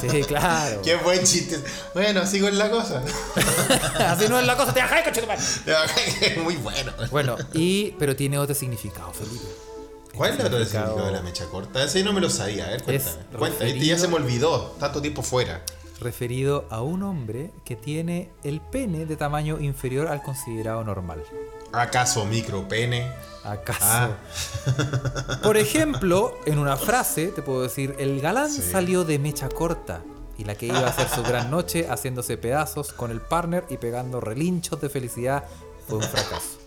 [0.00, 0.80] Sí, claro.
[0.84, 1.60] Qué buen chiste.
[1.94, 3.02] Bueno, sigo en la cosa.
[4.08, 5.40] Así no es la cosa, te bajáis, conchetumare.
[6.22, 6.92] Es muy bueno.
[7.10, 9.44] Bueno, y pero tiene otro significado, Felipe.
[10.16, 11.82] ¿Cuál es el significado- de la mecha corta?
[11.84, 12.66] Ese no me lo sabía.
[12.66, 13.16] A ver, cuéntame.
[13.38, 13.70] Cuéntame.
[13.70, 14.74] Este ya se me olvidó.
[14.78, 15.62] Tanto tiempo fuera.
[16.00, 21.22] referido a un hombre que tiene el pene de tamaño inferior al considerado normal.
[21.72, 23.08] ¿Acaso micropene?
[23.44, 23.78] ¿Acaso?
[23.82, 24.10] Ah.
[25.44, 28.62] Por ejemplo, en una frase te puedo decir, el galán Sí.
[28.62, 30.02] salió de mecha corta
[30.36, 33.76] y la que iba a hacer su gran noche haciéndose pedazos con el partner y
[33.76, 35.44] pegando relinchos de felicidad
[35.86, 36.58] fue un fracaso.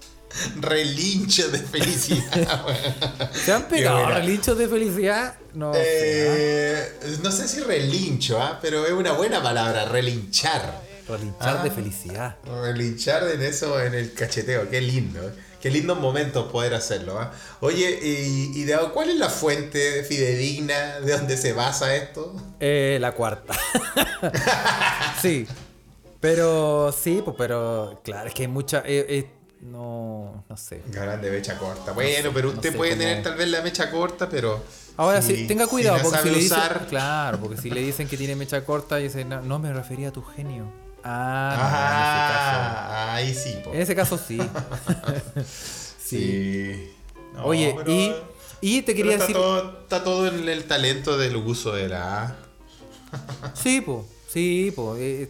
[0.59, 2.65] Relincho de felicidad.
[3.33, 5.35] ¿Se han pegado relinchos de felicidad?
[5.53, 5.81] No sé.
[5.83, 6.89] Eh,
[7.23, 8.59] no sé si relincho, ¿ah?
[8.61, 10.81] pero es una buena palabra, relinchar.
[11.07, 11.73] Relinchar de Ah.
[11.73, 12.35] felicidad.
[12.45, 15.21] Relinchar en eso, en el cacheteo, qué lindo.
[15.27, 15.33] ¿eh?
[15.61, 17.19] Qué lindos momentos poder hacerlo.
[17.19, 17.31] ¿ah?
[17.61, 22.35] Oye, ¿y, y de, cuál es la fuente fidedigna de donde se basa esto?
[22.59, 23.55] Eh, la cuarta.
[25.21, 25.47] sí.
[26.19, 28.79] Pero sí, pues, pero claro, es que hay mucha.
[28.85, 29.29] eh, eh,
[29.71, 30.81] no, no sé.
[30.87, 31.91] Galán de mecha corta.
[31.91, 34.63] Bueno, pero no usted sé puede cómo- tener tal vez la mecha corta, pero.
[34.97, 36.57] Ahora si- sí, tenga si cuidado, la porque si sabe le dicen.
[36.57, 39.73] usar- Claro, porque si le dicen que tiene mecha corta y dicen, no, no, me
[39.73, 40.71] refería a tu genio.
[41.03, 41.57] Ah,
[43.11, 43.69] Ah, ahí sí, po.
[43.69, 44.15] no, en ese caso.
[44.15, 45.41] En ese caso sí.
[46.03, 46.91] Sí.
[47.33, 48.13] No, Oye, pero- y,
[48.61, 49.35] y te pero quería está decir.
[49.35, 52.35] Todo, está todo en el talento del uso de la A.
[53.53, 54.05] Sí, pues.
[54.35, 55.29] Sí, pues.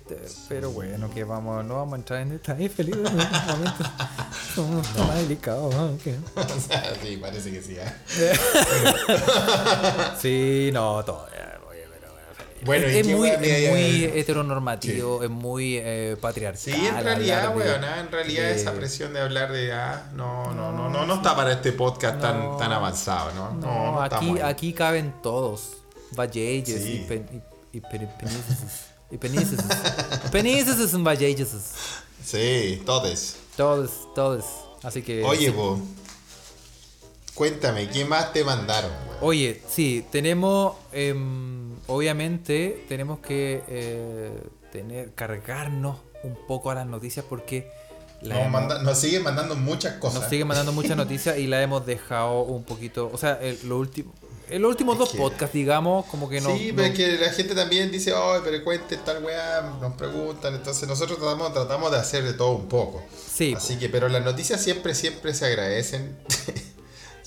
[0.49, 2.97] pero bueno, que vamos, no vamos a entrar en detalle, Felipe.
[3.07, 3.87] En estos momentos
[4.55, 5.75] somos más delicados.
[5.75, 5.95] ¿no?
[6.03, 7.77] Que- O sea, sí, parece que sí.
[7.79, 7.93] ¿ah?
[10.19, 11.27] Sí, no, todo.
[11.27, 11.41] eh,
[12.65, 16.59] Bueno, ¿y es, muy, weá me- es muy heteronormativo, es muy eh, patriarcal.
[16.59, 20.71] Sí, en realidad, weón, ah, en realidad esa presión de hablar de ah, no, no,
[20.71, 22.57] no, no, no está para este podcast tan, No.
[22.57, 23.51] tan avanzado, ¿no?
[23.51, 25.73] No, No, no aquí, aquí caben todos.
[26.13, 27.05] Vallejes Sí.
[27.07, 27.81] y, y,
[29.11, 29.59] y pen- penises.
[30.31, 31.49] Penises y vallejes.
[32.23, 33.37] Sí, todes.
[33.55, 34.45] Todos, todos.
[34.83, 35.23] Así que.
[35.23, 35.51] Oye, sí.
[35.51, 35.79] vos,
[37.33, 39.17] cuéntame, ¿qué más te mandaron, weón?
[39.21, 40.75] Oye, sí, tenemos.
[40.91, 47.69] em, obviamente, tenemos que eh, tener, cargarnos un poco a las noticias porque.
[48.21, 50.21] la Nos, hemos- manda- nos siguen mandando muchas cosas.
[50.21, 53.09] nos siguen mandando muchas noticias y la hemos dejado un poquito.
[53.13, 54.13] O sea, el- lo último.
[54.49, 56.55] En los últimos Es dos que- podcasts, digamos, como que no.
[56.55, 59.93] sí, no- pero es que la gente también dice, oh, pero cuente tal weá, nos
[59.95, 63.03] preguntan, entonces nosotros tratamos, tratamos de hacer de todo un poco.
[63.33, 66.17] Sí, Así que, pero las noticias siempre, siempre se agradecen.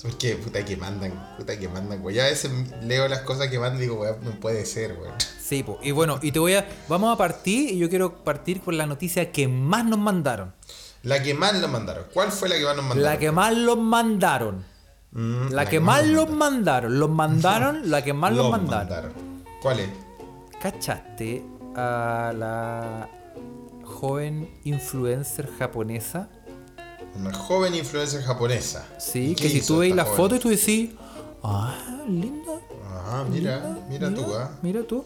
[0.01, 2.15] Porque, puta que mandan, puta que mandan, güey.
[2.15, 2.49] Ya a veces
[2.83, 5.11] leo las cosas que mandan y digo, güey, no puede ser, güey.
[5.49, 5.79] Sí, po.
[5.81, 6.69] y bueno, y te voy a.
[6.87, 10.53] Vamos a partir, y yo quiero partir con la noticia que más nos mandaron.
[11.01, 12.05] La que más nos mandaron.
[12.13, 13.03] ¿Cuál fue la que más nos mandaron?
[13.11, 14.63] La que más los mandaron.
[15.11, 16.99] Mm, La que más los mandaron.
[16.99, 19.11] Los mandaron, la que más los Los mandaron.
[19.61, 19.89] ¿Cuál es?
[20.61, 21.43] ¿Cachaste
[21.75, 23.09] a la
[23.83, 26.29] joven influencer japonesa?
[27.15, 28.85] Una joven influencer japonesa.
[28.99, 30.17] Sí, ¿Y que si tú veis la joven?
[30.17, 30.91] foto y tú decís,
[31.43, 31.75] ah,
[32.07, 32.51] linda.
[33.11, 34.51] Ah, mira, mira tú, ah.
[34.61, 35.03] Mira tú.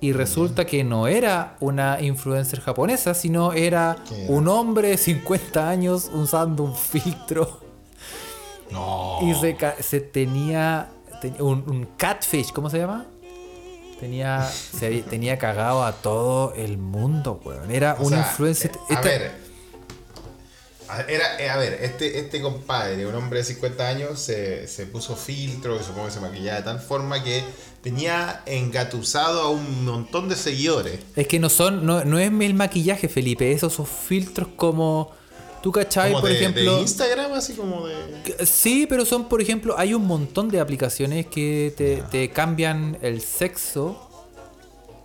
[0.00, 4.32] Y resulta que no era una influencer japonesa, sino era ¿Qué era?
[4.34, 7.60] un hombre de 50 años usando un filtro.
[8.70, 9.18] No.
[9.22, 10.90] Y se, se tenía,
[11.20, 13.06] tenía un, un catfish, ¿cómo se llama?
[14.00, 17.70] Tenía, se tenía cagado a todo el mundo, weón.
[17.70, 18.70] Era O un sea, influencer.
[18.70, 19.32] eh, A esta- ver.
[20.88, 24.86] a- Era, eh, a ver, este, este compadre, un hombre de 50 años, se, se
[24.86, 27.42] puso filtro, y supongo que se maquillaba de tal forma que
[27.82, 31.00] tenía engatusado a un montón de seguidores.
[31.16, 35.10] Es que no son, no, no es el maquillaje, Felipe, esos son filtros como.
[35.62, 36.76] ¿Tú cachai, Como por de, ejemplo?
[36.76, 38.46] de Instagram, así como de.
[38.46, 43.20] Sí, pero son, por ejemplo, hay un montón de aplicaciones que te, te cambian el
[43.20, 44.04] sexo,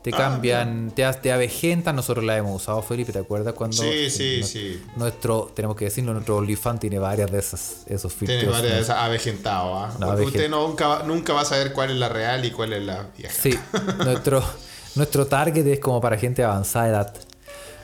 [0.03, 1.95] te Ah, cambian, te, te avejentan.
[1.95, 3.77] Nosotros la hemos usado, Felipe, ¿te acuerdas cuando?
[3.81, 4.83] Sí, sí, nu- sí.
[4.95, 8.39] Nuestro, tenemos que decirlo, nuestro OnlyFans tiene varias de esas, esos filtros.
[8.39, 9.93] Tiene varias de esas avejentado, ¿ah?
[9.99, 12.73] No, avejent- usted nunca, va- nunca va a saber cuál es la real y cuál
[12.73, 13.33] es la vieja.
[13.33, 13.57] Sí,
[14.05, 14.43] nuestro,
[14.95, 17.13] nuestro target es como para gente de avanzada edad.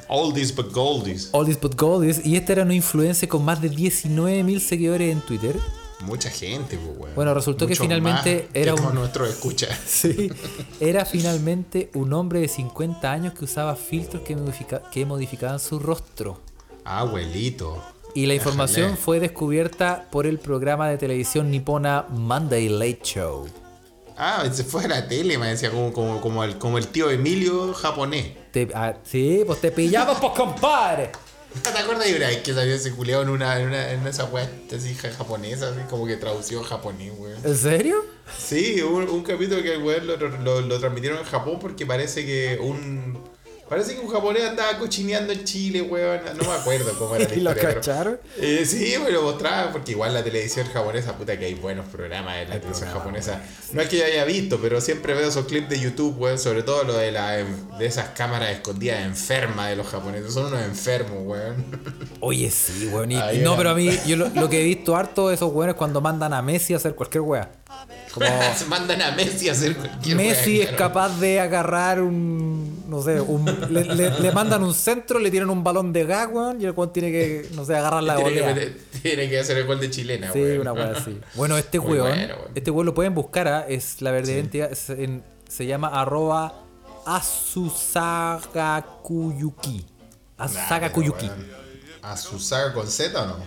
[0.10, 1.30] Oldies but goldies.
[1.32, 2.26] Oldies but goldies.
[2.26, 5.56] Y este era una influencer con más de 19.000 seguidores en Twitter.
[6.02, 7.16] Mucha gente, pues, weón.
[7.16, 9.68] Bueno, resultó que finalmente más era un- nuestro escucha.
[9.86, 10.32] Sí,
[10.80, 15.78] era finalmente un hombre de 50 años que usaba filtros que, modifica- que modificaban su
[15.78, 16.40] rostro.
[16.86, 17.82] Abuelito.
[18.16, 19.02] Y la información Déjale.
[19.04, 23.48] fue descubierta por el programa de televisión nipona Monday Late Show.
[24.20, 27.10] Ah, se fue a la tele, me decía, como, como, como, el, como el tío
[27.10, 28.28] Emilio japonés.
[28.52, 31.12] Te- ah, sí, pues te pillamos, pues compadre.
[31.64, 34.48] ¿Te acuerdas de vez que salió ese culiao en una, en una, en esa weá
[34.76, 37.44] así ja- japonesa, así como que tradució japonés, weón?
[37.44, 38.06] ¿En serio?
[38.38, 42.26] Sí, un, un capítulo que el weón lo, lo, lo transmitieron en Japón porque parece
[42.26, 43.18] que un.
[43.70, 46.22] Parece que un japonés andaba cochineando en Chile, weón.
[46.38, 47.62] No me acuerdo cómo era la ¿Y lo historia.
[47.70, 48.20] pero- cacharon?
[48.38, 52.38] Eh, sí, me lo mostraba porque igual la televisión japonesa, puta que hay buenos programas
[52.38, 53.42] en la televisión japonesa.
[53.74, 56.64] No es que yo haya visto, pero siempre veo esos clips de YouTube, weón, sobre
[56.64, 60.34] todo lo de, la, de esas cámaras escondidas enfermas de los japoneses.
[60.34, 61.66] Son unos enfermos, weón.
[62.22, 63.12] Oye, sí, weón.
[63.12, 63.58] y- no, era.
[63.58, 66.34] pero a mí, yo lo, lo que he visto harto de esos weones cuando mandan
[66.34, 67.52] a Messi a hacer cualquier wea.
[68.14, 68.26] Como
[68.58, 70.78] Se mandan a Messi a hacer cualquier Messi weá, es claro.
[70.94, 72.79] capaz de agarrar un.
[72.90, 76.28] No sé, un, le, le- le mandan un centro, le tiran un balón de gas,
[76.32, 78.74] weón, y el weón tiene que, no sé, agarrar la Tiene volea.
[79.04, 80.62] tiene que hacer el gol de chilena, Sí, weón.
[80.62, 81.20] una weá así.
[81.36, 82.52] Bueno, este weón, bueno, weón.
[82.56, 83.66] este weón lo pueden buscar, ¿ah?
[83.68, 86.54] es la verdadera es en- se llama arroba
[88.50, 89.86] Asusagakuyuki.
[90.38, 91.30] Asusagakuyuki.
[92.02, 93.38] ¿A su saga con Z o no?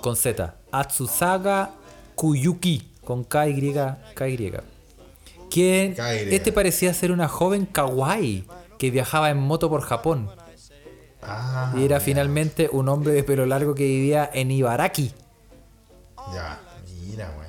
[0.00, 0.54] Con Z.
[0.72, 1.70] Atsusaga
[2.14, 2.90] Kuyuki.
[3.04, 3.74] Con KY.
[4.14, 4.52] KY.
[5.50, 6.34] Quien, KY.
[6.34, 8.44] este parecía ser una joven kawaii
[8.78, 10.30] que viajaba en moto por Japón.
[11.22, 15.12] Ah, Y era finalmente un hombre de pelo largo que vivía en Ibaraki.
[16.32, 16.60] ya.
[17.06, 17.48] Mira, weón.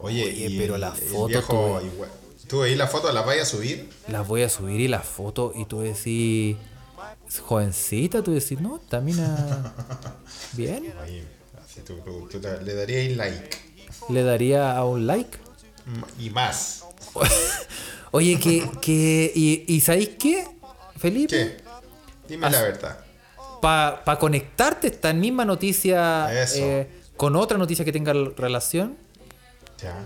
[0.00, 2.10] Oye, Oye, y pero el- la foto viejo, igual-
[2.48, 3.12] ¿Tú veis la foto?
[3.12, 3.88] ¿La vayas a subir?
[4.08, 6.56] Las voy a subir y las fotos y tú decís,
[7.46, 9.72] jovencita, tú decís, no, mina,
[10.52, 10.92] bien.
[11.02, 11.26] Ahí,
[11.64, 13.58] así tú, tú- tú te- le darías like.
[14.08, 15.38] Le daría a un like.
[16.18, 16.84] Y más.
[18.12, 20.44] Oye, que, que, y, y ¿sabéis qué,
[20.98, 21.36] Felipe?
[21.56, 21.56] ¿Qué?
[22.28, 22.98] Dime la verdad.
[23.60, 28.96] Para conectarte esta misma noticia eh, con otra noticia que tenga relación,
[29.82, 30.04] Ya.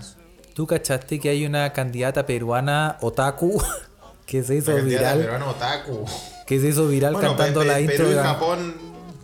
[0.53, 3.61] ¿tú cachaste que hay una candidata peruana otaku
[4.25, 6.05] que se hizo La candidata viral, peruana otaku.
[6.45, 8.75] que se hizo viral Bueno, cantando Pe- la intro Perú y Japón,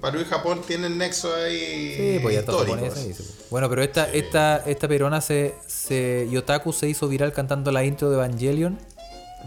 [0.03, 2.93] Perú y Japón tienen nexo ahí Sí, pues ya está japonesa.
[2.95, 3.47] pues.
[3.49, 6.27] Bueno, pero esta, esta, esta peruana se, se.
[6.29, 8.77] Yotaku se hizo viral cantando la intro de Evangelion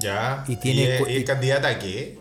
[0.01, 0.45] Ya.
[0.49, 2.19] Y tiene ¿Y, y candidata a qué?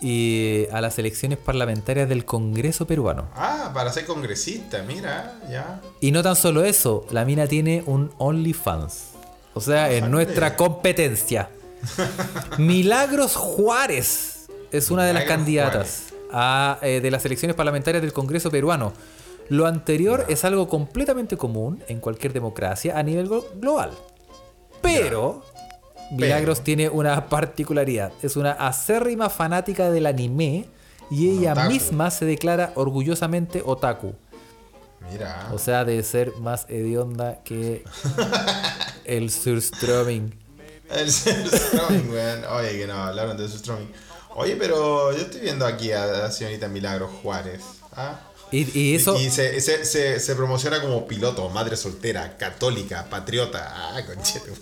[0.00, 3.28] y a las elecciones parlamentarias del Congreso peruano.
[3.34, 5.80] Ah, para ser congresista, mira, ya.
[6.00, 9.06] Y no tan solo eso, la mina tiene un OnlyFans.
[9.54, 11.50] O sea, en nuestra competencia.
[12.58, 18.50] Milagros Juárez es una de las candidatas a, eh, de las elecciones parlamentarias del Congreso
[18.50, 18.92] peruano.
[19.48, 23.92] Lo anterior es algo completamente común en cualquier democracia a nivel glo- global.
[24.82, 25.42] Pero
[26.10, 26.64] Milagros Pero.
[26.64, 28.12] tiene una particularidad.
[28.22, 30.66] Es una acérrima fanática del anime
[31.10, 31.70] y ella otaku.
[31.70, 34.14] misma se declara orgullosamente otaku.
[35.10, 35.48] Mira.
[35.52, 37.84] O sea, de ser más hedionda que
[39.04, 40.34] el surströmming.
[40.90, 42.44] El Stroming, weón.
[42.50, 43.90] Oye, que no, hablaron de Stroming.
[44.38, 47.60] Oye, pero yo estoy viendo aquí a la señorita Milagros Juárez.
[47.92, 48.20] ¿ah?
[48.50, 53.66] Y, y eso, Y se, se, se, se promociona como piloto, madre soltera, católica, patriota.
[53.74, 54.52] Ah, conchete.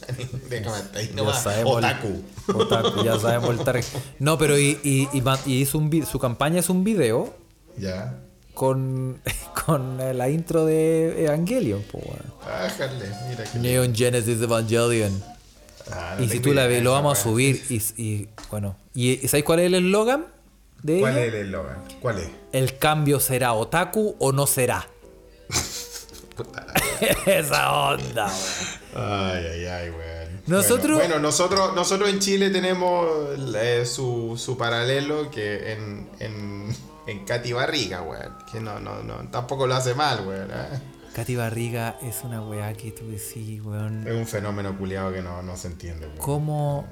[0.48, 1.46] Déjame hasta ahí nomás.
[1.64, 2.22] Otaku.
[2.54, 3.84] otaku, ya sabemos el target.
[4.18, 5.12] No, pero y, y,
[5.52, 7.32] hizo un su campaña es un video
[7.76, 8.18] Ya.
[8.54, 9.20] con,
[9.66, 11.82] con la intro de Evangelion.
[11.82, 12.24] po, weón.
[12.64, 13.58] Ájale, mira que.
[13.58, 15.35] Neon Genesis Evangelion.
[15.92, 17.32] Ah, no Y si tú la ves, lo vamos a weá.
[17.32, 17.64] subir.
[17.68, 20.26] Y, y, bueno, ¿y sabes cuál es el eslogan
[20.82, 21.26] de ¿Cuál ella?
[21.26, 21.78] es el eslogan?
[22.00, 22.28] ¿Cuál es?
[22.52, 24.86] El cambio será otaku o no será.
[27.26, 28.26] Esa onda.
[28.94, 30.42] Ay, ay, ay, weón.
[30.46, 33.08] Nosotros- Bueno, bueno, nosotros, nosotros en Chile tenemos
[33.56, 36.76] eh, su, su paralelo que en, en,
[37.06, 38.34] en Katy Barriga, weón.
[38.50, 40.20] Que no, no, no, tampoco lo hace mal.
[40.30, 40.80] ¿eh?
[41.16, 44.06] Katy Barriga es una weá que tú decís, weón.
[44.06, 46.18] Es un fenómeno culiado que no, no se entiende, weón.
[46.18, 46.86] ¿Cómo?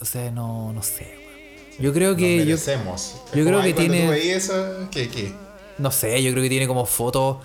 [0.00, 1.76] O sea, no, no sé, weón.
[1.78, 2.38] Yo creo que.
[2.38, 3.16] Yo, merecemos.
[3.34, 5.34] Yo creo que tiene- tú eso, ¿qué, qué?
[5.76, 7.36] no sé, yo creo que tiene como fotos.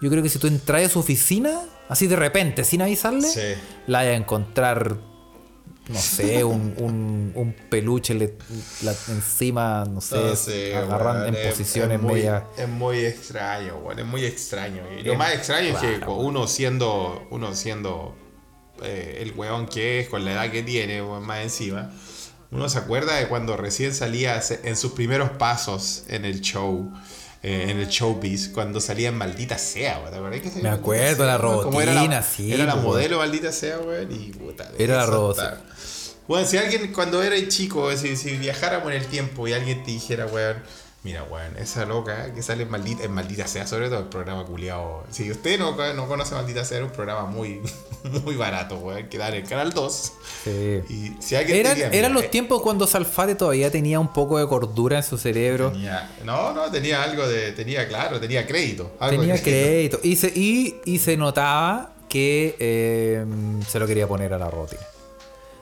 [0.00, 3.40] Yo creo que si tú entras a su oficina, así de repente, sin avisarle, Sí.
[3.88, 4.98] la vas a encontrar,
[5.92, 8.36] no sé, un, un, un peluche le-
[8.82, 12.44] la- encima, no sé, No sé, agarrando en es- posiciones es muy, media.
[12.56, 14.82] Es muy extraño, weón, es muy extraño.
[14.98, 18.16] Y lo Es más extraño es que uno siendo, uno siendo
[18.82, 21.90] eh, el weón que es, con la edad que tiene, más encima,
[22.52, 26.92] uno se acuerda de cuando recién salía en sus primeros pasos en el show.
[27.42, 31.24] Eh, en el showbiz, cuando salía en Maldita Sea, ¿te acordás que salía Me acuerdo,
[31.26, 31.38] la?
[31.38, 34.70] Como era la- robotina, sí, Era la modelo Maldita Sea, weón, y puta.
[34.78, 35.60] Era la robotina.
[36.28, 39.90] bueno, si alguien cuando era chico, si, si viajáramos en el tiempo y alguien te
[39.90, 40.56] dijera, weón,
[41.02, 44.44] mira, weón, esa loca que sale en Maldita, en Maldita Sea, sobre todo el programa
[44.44, 45.04] culiado.
[45.10, 47.60] Si usted no, no conoce Maldita Sea, era un programa muy,
[48.24, 50.12] muy barato, weón, que da en el Canal 2.
[50.44, 50.80] Sí.
[50.90, 54.38] Y si alguien Eran, eran mira, los eh, tiempos cuando Salfate todavía tenía un poco
[54.38, 55.70] de cordura en su cerebro.
[55.72, 58.92] tenía- no, no, tenía algo de, tenía, claro, tenía crédito.
[59.00, 60.00] algo Tenía crédito.
[60.02, 63.24] Y se, y, y se notaba que eh,
[63.68, 64.82] se lo quería poner a la rutina.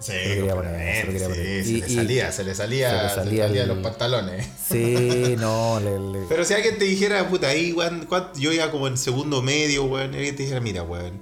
[0.00, 1.64] Sí, Se lo quería poner, se lo quería sí, poner.
[1.64, 3.78] se Y- le y- salía, se le salía, se le se le salía el- los
[3.78, 4.46] pantalones.
[4.68, 8.86] Sí, no, le, le- Pero si alguien te dijera, puta, ahí, weón, yo iba como
[8.88, 11.20] en segundo medio, weón, alguien te dijera, mira, weón,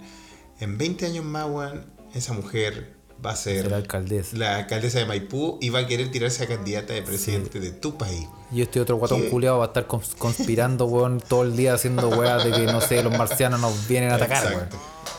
[0.60, 4.36] en 20 años más, weón, esa mujer va a ser Será alcaldesa.
[4.36, 7.96] la alcaldesa de Maipú y va a querer tirarse a candidata de presidente de tu
[7.96, 8.26] país.
[8.52, 9.28] Y este otro guatón ¿Qué?
[9.30, 12.80] culiado va a estar cons- conspirando, weón, todo el día haciendo weas de que, no
[12.82, 14.68] sé, los marcianos nos vienen a atacar, weón.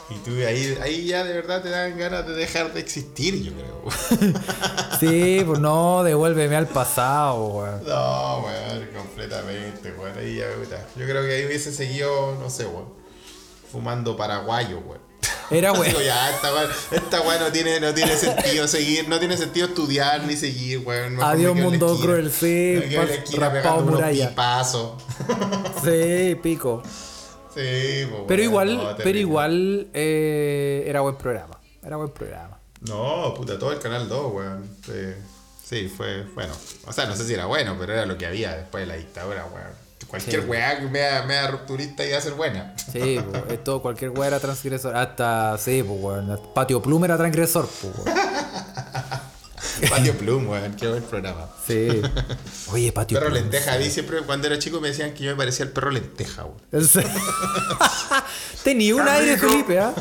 [0.10, 3.52] Y tú ahí, ahí ya de verdad te dan ganas de dejar de existir, yo
[3.54, 4.34] creo.
[5.00, 7.84] Sí, pues no, devuélveme al pasado, weón.
[7.86, 10.18] no, weón, completamente, weón.
[10.18, 10.88] Ahí ya, puta.
[10.96, 12.86] Yo creo que ahí hubiese seguido, no sé, weón,
[13.72, 15.02] fumando paraguayo, weón.
[15.52, 15.86] Era weón.
[15.88, 20.36] Digo, ya, esta weá no tiene, no tiene sentido seguir, no tiene sentido estudiar ni
[20.36, 21.22] seguir, weón.
[21.22, 22.06] Adiós, mundo esquina.
[22.06, 24.30] cruel, sí, Me quedo en la esquina pegando unos muralla.
[24.30, 25.04] pipazos.
[25.84, 26.82] Sí, pico.
[27.58, 29.20] Sí, pues, Pero igual, no, pero terrible.
[29.22, 31.60] igual eh, era buen programa.
[31.84, 32.60] Era buen programa.
[32.88, 34.70] No, puta, todo el canal 2, weón.
[34.86, 34.94] Sí,
[35.66, 36.54] sí, fue, bueno.
[36.86, 38.96] O sea, no sé si era bueno, pero era lo que había después de la
[38.96, 39.88] dictadura, weón.
[40.08, 40.48] Cualquier Sí.
[40.48, 42.74] weá que mea, mea rupturista iba a ser buena.
[42.78, 44.96] Sí, pues, esto, cualquier weá era transgresor.
[44.96, 46.40] Hasta, sí, pues, weón.
[46.54, 48.18] Patio Plum era transgresor, pues, weón.
[49.90, 51.50] Patio Plum, weón, qué buen programa.
[51.66, 51.88] Sí.
[52.72, 53.42] Oye, Patio Perro Plum.
[53.44, 55.92] lenteja, a mí siempre cuando era chico me decían que yo me parecía el perro
[55.92, 56.60] lenteja, weón.
[58.64, 59.50] Tenía un aire, Amigo.
[59.50, 59.94] Felipe, ¿ah?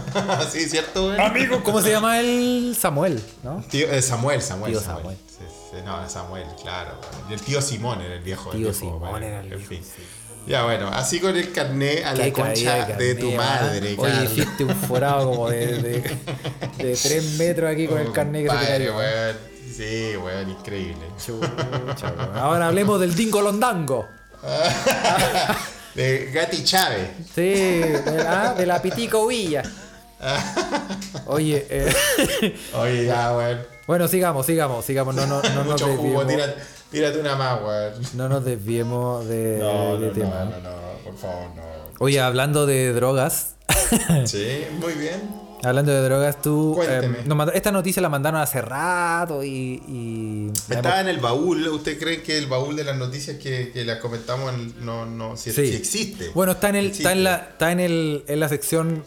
[0.50, 1.20] sí, cierto, weón.
[1.20, 3.22] Amigo, ¿cómo se llama el Samuel?
[3.42, 3.64] ¿No?
[3.70, 4.72] Tío, eh, Samuel, Samuel.
[4.72, 5.02] Tío Samuel.
[5.02, 5.16] Samuel.
[5.28, 7.00] Sí, sí, no, Samuel, claro.
[7.12, 7.30] weón.
[7.30, 8.50] Y el tío Simón era el viejo.
[8.52, 9.82] el Tío viejo, Simón weón, era el en viejo, fin.
[9.84, 10.02] sí.
[10.46, 14.00] Ya bueno, así con el carné a la concha de tu carné, madre, ¿ah?
[14.00, 14.32] Oye, Carlos.
[14.32, 16.00] hiciste un forado como de, de,
[16.78, 19.36] de 3 metros aquí con el carnet que se te weón.
[19.76, 21.06] Sí, weón, increíble.
[21.24, 22.36] Chucha, weón.
[22.36, 24.06] Ahora hablemos del Dingo Londango.
[25.94, 27.08] De Gati Chávez.
[27.34, 29.62] Sí, de la, de la Pitico Huilla.
[31.26, 31.92] Oye, eh,
[32.74, 33.60] Oye, ya, weón.
[33.86, 35.14] bueno, sigamos, sigamos, sigamos.
[35.14, 36.26] No, no, no nos Mucho jugo, desviemos.
[36.26, 37.92] tírate, tírate una más, weón.
[38.14, 40.44] No nos desviemos de, No, de no, tema.
[40.44, 41.62] no, no, no, por favor, no.
[41.98, 43.54] Oye, hablando de drogas,
[44.26, 45.45] Sí, muy bien.
[45.62, 46.72] Hablando de drogas, tú.
[46.74, 47.18] Cuénteme.
[47.18, 49.82] eh, nos esta noticia la mandaron hace rato y.
[49.88, 51.66] y Estaba en el baúl.
[51.68, 55.36] ¿Usted cree que el baúl de las noticias que, que las comentamos en- no, no,
[55.36, 55.66] si, Sí.
[55.68, 56.30] si existe?
[56.34, 57.02] Bueno, está en el, Existe.
[57.04, 59.04] está en la, está en el, en la sección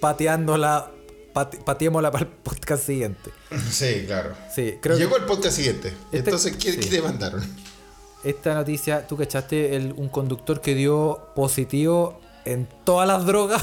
[0.00, 0.90] pateándola,
[1.34, 3.30] pate- pateémosla para el podcast siguiente.
[3.70, 4.34] Sí, claro.
[4.54, 5.88] Sí, creo Llegó que el podcast siguiente.
[6.12, 6.78] Este- Entonces, ¿qué, sí.
[6.80, 7.42] qué te mandaron?
[8.24, 12.20] esta noticia, tú cachaste el, un conductor que dio positivo
[12.52, 13.62] en todas las drogas.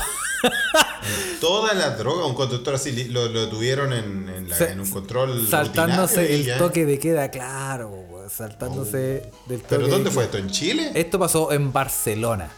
[1.39, 4.89] Todas las drogas, un conductor así lo, lo tuvieron en, en la- Se- en un
[4.89, 5.47] control.
[5.47, 7.91] saltándose el toque de queda, claro,
[8.29, 10.37] saltándose del toque ¿Pero de dónde fue esto?
[10.37, 10.91] ¿En Chile?
[10.95, 12.49] Esto pasó en Barcelona.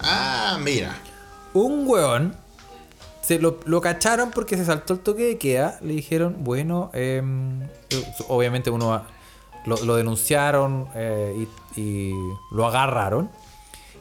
[0.00, 0.96] Ah, mira.
[1.54, 2.34] Un weón
[3.22, 5.78] se lo, lo cacharon porque se saltó el toque de queda.
[5.82, 7.60] Le dijeron, bueno, em,
[8.28, 9.06] obviamente uno va-
[9.64, 11.46] lo, lo denunciaron eh,
[11.76, 12.12] y, y
[12.52, 13.30] lo agarraron.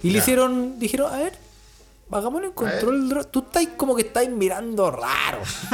[0.03, 1.33] Y le hicieron, dijeron, a ver,
[2.11, 3.27] hagámosle un control.
[3.31, 5.39] Tú estáis como que estáis mirando raro.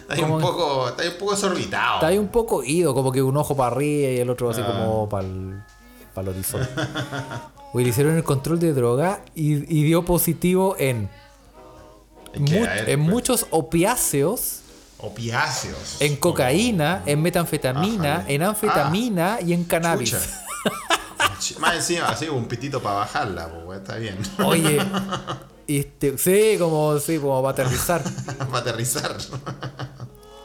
[0.00, 1.94] Está ahí Como- un poco, está ahí un poco desorbitado.
[1.96, 4.52] Está ahí un poco ido, como que un ojo para arriba y el otro Ah.
[4.52, 6.68] así como para el, horizonte.
[7.72, 11.08] Oye, le hicieron el control de droga y, y dio positivo en,
[12.32, 13.10] ¿En mu- ver, en pues.
[13.12, 14.62] muchos opiáceos,
[14.98, 16.00] Opiáceos.
[16.00, 20.16] en cocaína, en metanfetamina, en anfetamina y en cannabis.
[21.58, 24.16] Más encima, así un pitito para bajarla, pues, está bien.
[24.44, 24.78] Oye,
[25.66, 28.02] este, sí, como, sí, como para aterrizar.
[28.38, 29.16] para aterrizar.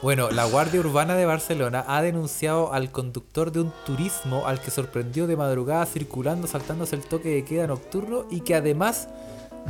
[0.01, 4.69] Bueno, la Guardia Urbana de Barcelona ha denunciado al conductor de un turismo al que
[4.69, 9.07] sorprendió de madrugada circulando, saltándose el toque de queda nocturno y que además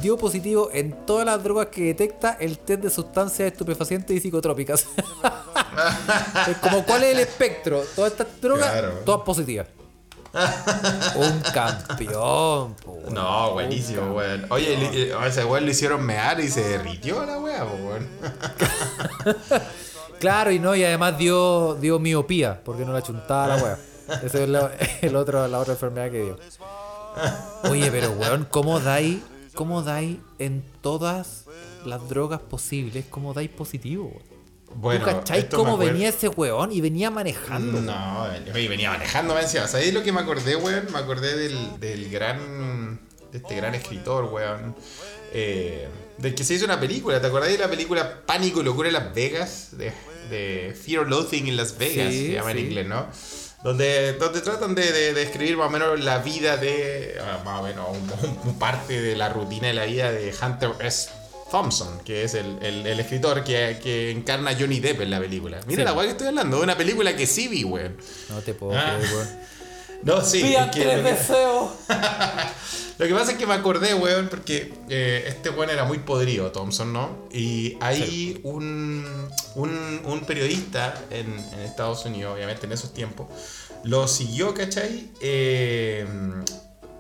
[0.02, 4.88] dio positivo en todas las drogas que detecta el test de sustancias estupefacientes y psicotrópicas.
[6.50, 7.82] es como cuál es el espectro.
[7.96, 8.90] Todas estas drogas, Claro.
[9.06, 9.68] todas positivas.
[11.16, 12.74] Un campeón.
[12.76, 13.00] po.
[13.12, 14.46] No, buenísimo, weón.
[14.50, 18.08] Oye, li- ese weón lo hicieron mear y se derritió la weá, pues, weón.
[20.20, 23.78] Claro, y no, y además dio, dio miopía, porque no la chuntaba la wea.
[24.24, 24.72] Esa es la,
[25.02, 26.40] el otro, la otra enfermedad que dio.
[27.70, 29.18] Oye, pero weón, ¿cómo dais,
[29.56, 31.44] cómo dais en todas
[31.86, 34.06] las drogas posibles, cómo dais positivo?
[34.06, 34.35] weón?
[34.76, 36.72] Bueno, ¿Tú cacháis cómo venía ese weón?
[36.72, 37.80] Y venía manejando.
[37.82, 38.24] No,
[38.54, 39.68] oye, venía manejando, me decía.
[39.68, 40.88] ¿Sabéis lo que me acordé, weón?
[40.92, 43.00] Me acordé del, del gran.
[43.32, 44.76] de este gran escritor, weón.
[45.34, 47.20] Eh, del que se hizo una película.
[47.22, 49.70] ¿Te acordás de la película Pánico y Locura en Las Vegas?
[49.72, 49.92] De,
[50.30, 53.08] de Fear Loathing en Las Vegas, Sí, se llama en inglés, ¿no?
[53.64, 57.16] Donde, donde tratan de, de- de escribir más o menos la vida de.
[57.20, 60.72] ah, más o menos, un, un parte de la rutina de la vida de Hunter
[60.82, 61.10] S.
[61.52, 65.20] Thompson, que es el, el- el escritor que, que encarna a Johnny Depp en la
[65.20, 65.60] película.
[65.68, 65.86] Mira Sí.
[65.86, 67.98] la weá que estoy hablando, de una película que sí vi, weón.
[68.30, 68.96] No te puedo Ah.
[68.98, 69.28] creer, weón.
[70.04, 70.42] No, sí.
[70.44, 71.72] Pidan es que tres deseos.
[73.00, 76.52] lo que pasa es que me acordé, weón, porque eh, este weón era muy podrido,
[76.52, 77.28] Thompson, ¿no?
[77.32, 79.04] Y hay un,
[79.56, 83.28] un, un periodista en, en Estados Unidos, obviamente en esos tiempos,
[83.84, 85.10] lo siguió, ¿cachai?
[85.22, 86.06] Eh,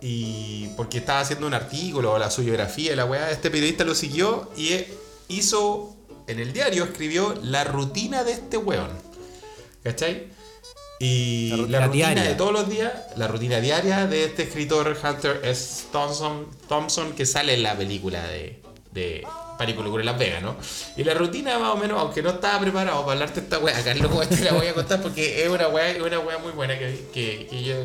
[0.01, 3.95] y porque estaba haciendo un artículo o la su biografía la weá, este periodista lo
[3.95, 4.93] siguió y eh,
[5.27, 5.95] hizo,
[6.27, 8.91] en el diario escribió la rutina de este weón,
[9.83, 10.27] ¿cachai?
[10.99, 12.23] Y La la rutina diaria.
[12.23, 15.85] de todos los días, la rutina diaria de este escritor Hunter S.
[15.91, 18.61] Thompson, Thompson que sale en la película de,
[18.93, 19.27] de
[19.59, 20.55] Locura en Las Vegas, ¿no?
[20.95, 23.83] Y la rutina más o menos, aunque no estaba preparado para hablarte de esta weá,
[23.83, 26.77] Carlos, te la voy a contar porque es una weá, es una weá muy buena
[26.79, 27.75] que, que, que yo...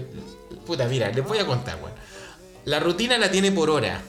[0.67, 1.93] Puta, mira, les voy a contar, weón.
[2.67, 4.03] La rutina la tiene por hora.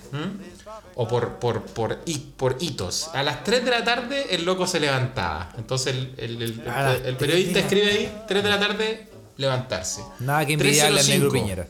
[0.96, 2.00] O por, por, por,
[2.38, 3.10] por hitos.
[3.14, 5.52] A las 3 de la tarde el loco se levantaba.
[5.58, 9.08] Entonces el, el- el- A las el 3 periodista escribe ahí, 3 de la tarde,
[9.38, 10.04] levantarse.
[10.20, 11.34] Nada que envidiarle al negro 305.
[11.34, 11.68] Piñera.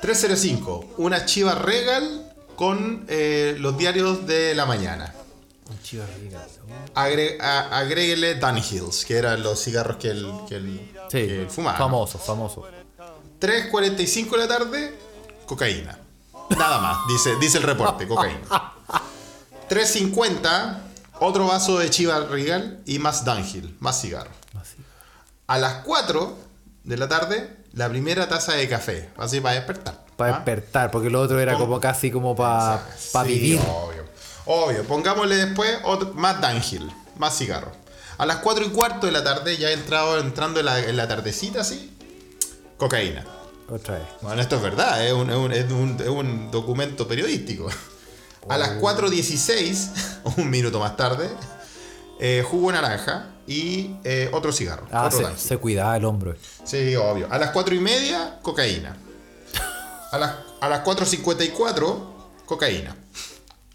[0.00, 0.94] 305.
[0.98, 5.14] Una chiva regal con eh, los diarios de la mañana.
[5.70, 6.36] Un chivo rico.
[6.94, 11.50] Agre- a- agréguele Dunhills, que eran los cigarros que él, que él- Sí, que él
[11.50, 11.78] fumaba.
[11.78, 12.66] famoso, famoso.
[13.44, 14.98] 3.45 de la tarde,
[15.44, 15.98] cocaína.
[16.56, 18.40] Nada más, dice, dice el reporte, cocaína.
[19.68, 20.78] 3.50,
[21.20, 24.30] otro vaso de chiva regal y más Dunhill, más cigarro.
[25.46, 26.38] A las 4
[26.84, 30.02] de la tarde, la primera taza de café, así para despertar.
[30.16, 30.34] Para ¿ah?
[30.36, 33.60] despertar, porque lo otro era como casi como para Sí, vivir.
[33.60, 34.04] Obvio.
[34.46, 34.84] Obvio.
[34.84, 37.72] Pongámosle después otro- más Dunhill, más cigarro.
[38.16, 41.06] A las 4 y cuarto de la tarde, ya entrado, entrando en la, en la
[41.08, 41.93] tardecita, así,
[42.76, 43.24] cocaína.
[43.68, 44.06] Otra vez.
[44.20, 47.68] Bueno, esto es verdad, es un, es un- es un- es un documento periodístico.
[48.48, 49.90] A las 4.16,
[50.36, 51.30] un minuto más tarde,
[52.20, 54.86] eh, jugo naranja y eh, otro cigarro.
[54.92, 56.34] Ah, otro se, se cuidaba el hombro.
[56.64, 57.26] Sí, obvio.
[57.30, 58.96] A las 4 y media, cocaína.
[60.12, 61.98] A las, a las 4.54,
[62.44, 62.94] cocaína.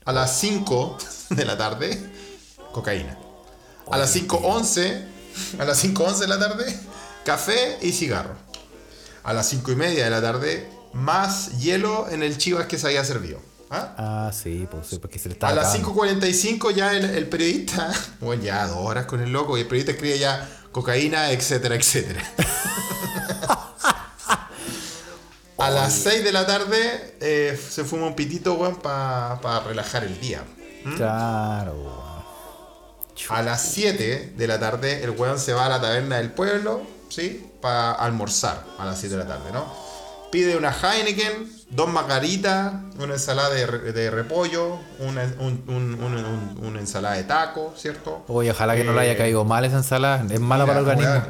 [0.06, 0.98] A las 5
[1.32, 2.00] de la tarde,
[2.72, 3.18] cocaína.
[3.92, 5.04] A las 5.11,
[5.60, 6.80] a las 5.11 de la tarde,
[7.26, 8.36] café y cigarro.
[9.24, 12.88] A las 5 y media de la tarde, más hielo en el chivas que se
[12.88, 13.40] había servido.
[13.72, 13.94] ¿Ah?
[13.98, 16.04] Ah, sí, pues sí, porque se le estaba A las acabando.
[16.04, 19.92] 5.45 ya el, el periodista, bueno, ya dos horas con el loco, y el periodista
[19.92, 22.24] escribe ya cocaína, etcétera, etcétera.
[25.58, 30.20] A las 6 de la tarde eh, se fuma un pitito, weón, para relajar el
[30.20, 30.42] día.
[30.96, 32.10] Claro, weón.
[33.30, 36.82] A las 7 de la tarde el weón se va a la taberna del pueblo,
[37.10, 37.50] ¿sí?
[37.62, 39.66] Para almorzar a las 7 de la tarde, ¿no?
[40.32, 46.24] Pide una Heineken, dos margaritas, una ensalada de, re- de repollo, una, un- un- un-
[46.26, 48.24] un- una ensalada de taco, ¿cierto?
[48.28, 50.24] Oye, ojalá que no le Eh, haya caído mal esa ensalada.
[50.32, 51.22] Es mala para el organismo.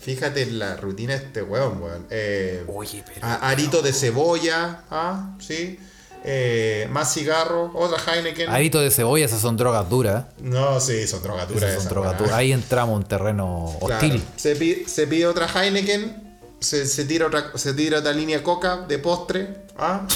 [0.00, 2.06] fíjate en la rutina de este weón, weón.
[2.10, 5.36] Eh, Oye, pero- arito de cebolla, ¿ah?
[5.40, 5.78] ¿Sí?
[6.26, 8.48] Eh, más cigarro, otra Heineken.
[8.48, 10.24] Aritos de cebolla, esas son drogas duras.
[10.40, 11.62] No, sí, son drogaturas.
[11.70, 12.32] Esas son drogas duras.
[12.34, 13.94] Ahí entramos a un terreno Claro.
[13.94, 14.24] hostil.
[14.36, 18.78] Se, pi- se pide otra Heineken, se, se tira otra, se tira otra línea coca
[18.78, 19.64] de postre.
[19.76, 20.06] ¿ah?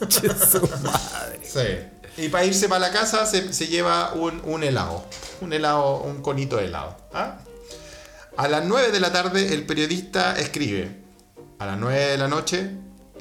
[0.82, 1.40] Madre.
[1.42, 2.22] Sí.
[2.22, 5.04] Y para irse para la casa se, se lleva un, un helado.
[5.40, 6.96] Un helado, un conito de helado.
[7.12, 7.38] ¿ah?
[8.36, 10.96] A las 9 de la tarde el periodista escribe.
[11.58, 12.70] A las 9 de la noche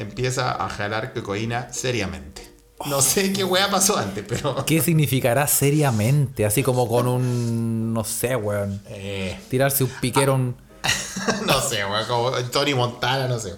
[0.02, 2.48] empieza a jalar cocaína seriamente.
[2.86, 4.64] No sé qué weá pasó antes, pero...
[4.66, 6.46] ¿Qué significará seriamente?
[6.46, 7.94] Así como con un.
[7.94, 8.82] No sé, weón.
[8.88, 10.36] Eh, Tirarse un piquero.
[10.36, 10.56] un-
[11.46, 13.56] no sé, weón, como Tony Montana, no sé.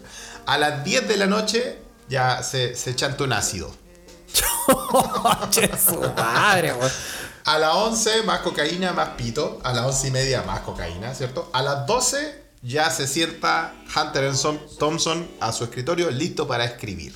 [0.47, 1.77] A las 10 de la noche
[2.09, 3.71] ya se, se chanta un ácido.
[4.33, 6.91] Su madre, weón.
[7.45, 9.59] A las 11 más cocaína, más pito.
[9.63, 11.49] A las 11 y media más cocaína, ¿cierto?
[11.53, 14.31] A las 12 ya se sienta Hunter.
[14.79, 17.13] Thompson a su escritorio listo para escribir.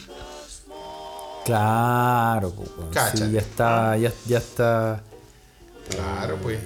[1.46, 2.70] Claro, pues.
[3.14, 3.98] Sí, ya está.
[3.98, 5.04] Ya, ya está.
[5.90, 6.60] Claro, pues.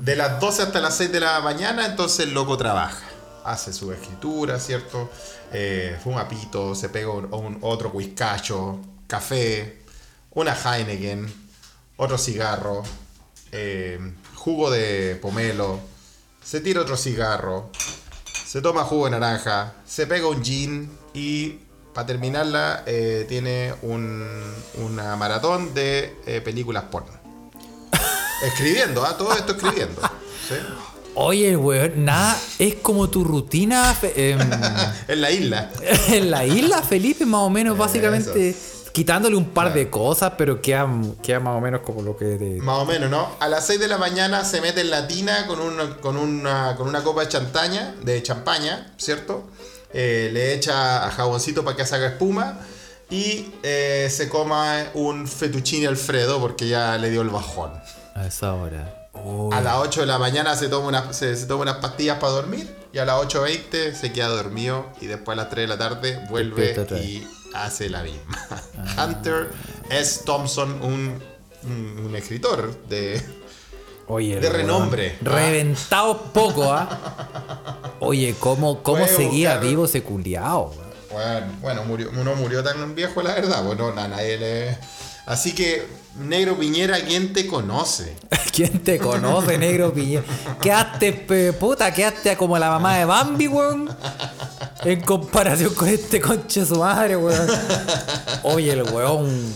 [0.00, 3.04] De las 12 hasta las 6 de la mañana, entonces el loco trabaja.
[3.44, 5.10] Hace su escritura, ¿cierto?
[5.52, 9.82] Eh, fuma pito, se pega un, un- otro whiskacho, café,
[10.30, 11.32] una Heineken,
[11.98, 12.82] otro cigarro,
[13.52, 14.00] eh,
[14.34, 15.78] jugo de pomelo,
[16.44, 17.70] se tira otro cigarro,
[18.46, 21.58] se toma jugo de naranja, se pega un gin y
[21.94, 27.12] para terminarla eh, tiene un- una maratón de eh, películas porno.
[28.46, 29.16] Escribiendo, ¿ah?
[29.16, 30.00] Todo esto escribiendo.
[30.48, 30.54] ¿sí?
[31.14, 32.40] Oye, weón, nada.
[32.58, 34.40] Es como tu rutina em,
[35.08, 35.70] En la isla.
[36.08, 38.56] en la isla, Felipe, más o menos, básicamente.
[38.92, 40.86] Quitándole un par de cosas, pero queda,
[41.22, 42.36] queda más o menos como lo que.
[42.36, 43.26] te- Más o menos, ¿no?
[43.40, 46.74] A las 6 de la mañana se mete en la tina con una, con una,
[46.76, 49.44] con una copa de chantaña, de champaña, ¿cierto?
[49.94, 52.58] Eh, le echa a jaboncito para que se haga espuma.
[53.08, 57.70] Y eh, se coma un fettuccine Alfredo porque ya le dio el bajón.
[58.14, 59.01] A esa hora.
[59.14, 62.32] A las 8 de la mañana se toma, una- se, se toma unas pastillas para
[62.32, 62.74] dormir.
[62.92, 64.86] Y a las 8.20 se queda dormido.
[65.00, 68.62] Y después a las 3 de la tarde vuelve y hace la misma.
[69.02, 69.50] Hunter
[69.90, 70.22] S.
[70.24, 71.18] Thompson, un,
[71.64, 73.22] un, un escritor de.
[74.08, 75.18] Oye, de renombre.
[75.24, 77.94] weón, Reventado poco, ¿ah?
[78.00, 80.74] Oye, ¿cómo, cómo seguía vivo ese culiao?
[81.12, 83.62] Bueno, bueno, murió, no murió tan viejo, la verdad.
[83.64, 84.78] Bueno, a nadie le.
[85.26, 85.86] Así que,
[86.18, 88.14] Negro Piñera, ¿quién te conoce?
[88.52, 90.24] ¿Quién te conoce, negro piñera?
[90.60, 93.88] Quedaste, pe- puta, quedaste como la mamá de Bambi, weón.
[94.84, 97.48] En comparación con este conche su madre, weón.
[98.42, 99.54] Oye, el weón.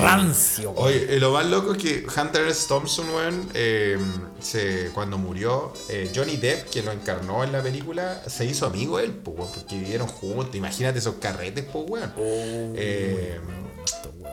[0.00, 0.86] Rancio, weón.
[0.86, 2.66] Oye, eh, lo más loco es que Hunter S.
[2.68, 3.98] Thompson, weón, eh,
[4.40, 8.96] se- cuando murió, eh, Johnny Depp, que lo encarnó en la película, se hizo amigo
[8.98, 10.54] de él, weón, porque vivieron juntos.
[10.54, 12.12] Imagínate esos carretes, weón.
[12.16, 13.38] Eh,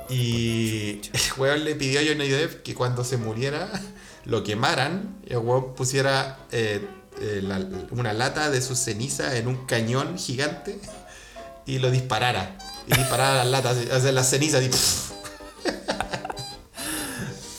[0.09, 3.69] y el weón le pidió a Johnny Depp que cuando se muriera
[4.25, 6.85] lo quemaran y el weón pusiera eh,
[7.21, 10.79] eh, la- una lata de sus cenizas en un cañón gigante
[11.65, 12.57] y lo disparara.
[12.87, 14.63] Y disparara las latas, o sea, las cenizas.
[14.63, 14.69] Y,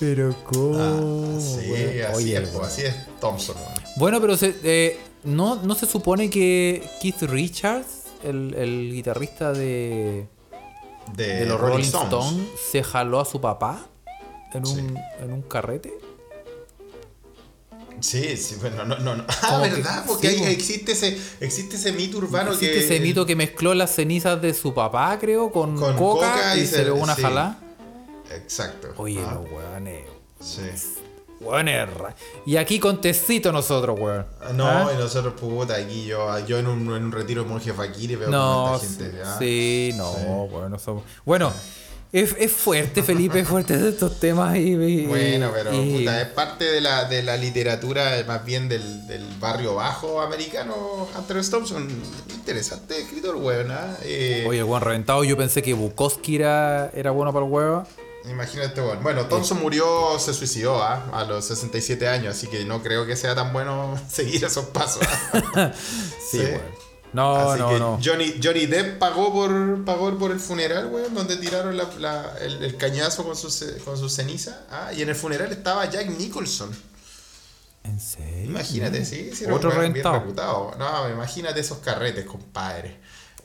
[0.01, 1.41] Pero cómo.
[1.41, 2.05] Sí, weón?
[2.07, 3.57] así, Oye, es, así es Thompson.
[3.97, 10.29] Bueno, pero se- eh, ¿no, ¿no se supone que Keith Richards, el, el guitarrista de,
[11.15, 13.87] De, de los Rolling Stones, se jaló a su papá
[14.53, 15.93] en un, en un carrete?
[18.01, 19.25] Sí, sí, bueno, no, no, no.
[19.43, 20.05] Ah, que- ¿verdad?
[20.07, 22.85] Porque sí, existe ese, existe ese mito urbano Existe que.
[22.85, 26.65] ese mito que mezcló las cenizas de su papá, creo, con, Con coca, coca y,
[26.67, 27.23] se- pegó una sí.
[27.23, 27.59] jalá.
[28.33, 28.93] Exacto.
[28.99, 30.05] Oye, Ah, los weones.
[30.41, 30.61] Sí.
[31.41, 31.95] Weones.
[31.95, 32.15] ra-
[32.47, 34.27] Y aquí con tecito nosotros, weón.
[34.55, 34.91] No, ¿Ah?
[34.95, 38.17] y nosotros, puta, aquí yo, yo en un, en un retiro de monje fakir y
[38.17, 39.23] veo No, esta gente.
[39.25, 39.37] ¿ah?
[39.39, 40.13] sí, no,
[40.49, 41.05] bueno, somos.
[41.25, 41.53] Bueno,
[42.13, 44.71] es, es fuerte, Felipe, es fuerte de estos temas y.
[44.73, 48.69] y- Bueno, pero y- puta, es parte de la, de la literatura, eh, más bien
[48.69, 51.07] del, del barrio bajo americano.
[51.17, 51.51] Hunter S.
[51.51, 51.87] Thompson,
[52.35, 53.71] interesante escritor, weón.
[53.71, 53.97] ¿ah?
[54.03, 57.85] Eh, Oye, weón reventado, yo pensé que Bukowski era, era bueno para el huevo.
[58.29, 59.03] Imagínate, weón.
[59.03, 61.09] Bueno, Thompson murió, se suicidó ¿ah?
[61.13, 65.03] a los 67 años, así que no creo que sea tan bueno seguir esos pasos.
[66.31, 66.45] Sí, Sí.
[66.45, 66.89] weón.
[67.11, 67.99] No, Así no, que no.
[68.05, 72.63] Johnny, Johnny Depp pagó por, pagó por el funeral, weón, donde tiraron la- la- el,
[72.63, 73.49] el cañazo con su,
[73.83, 74.61] con su ceniza.
[74.71, 76.71] Ah, y en el funeral estaba Jack Nicholson.
[77.85, 78.45] ¿En serio?
[78.51, 80.73] Imagínate, sí, sí, era Otro reputado.
[80.79, 82.99] No, imagínate esos carretes, compadre.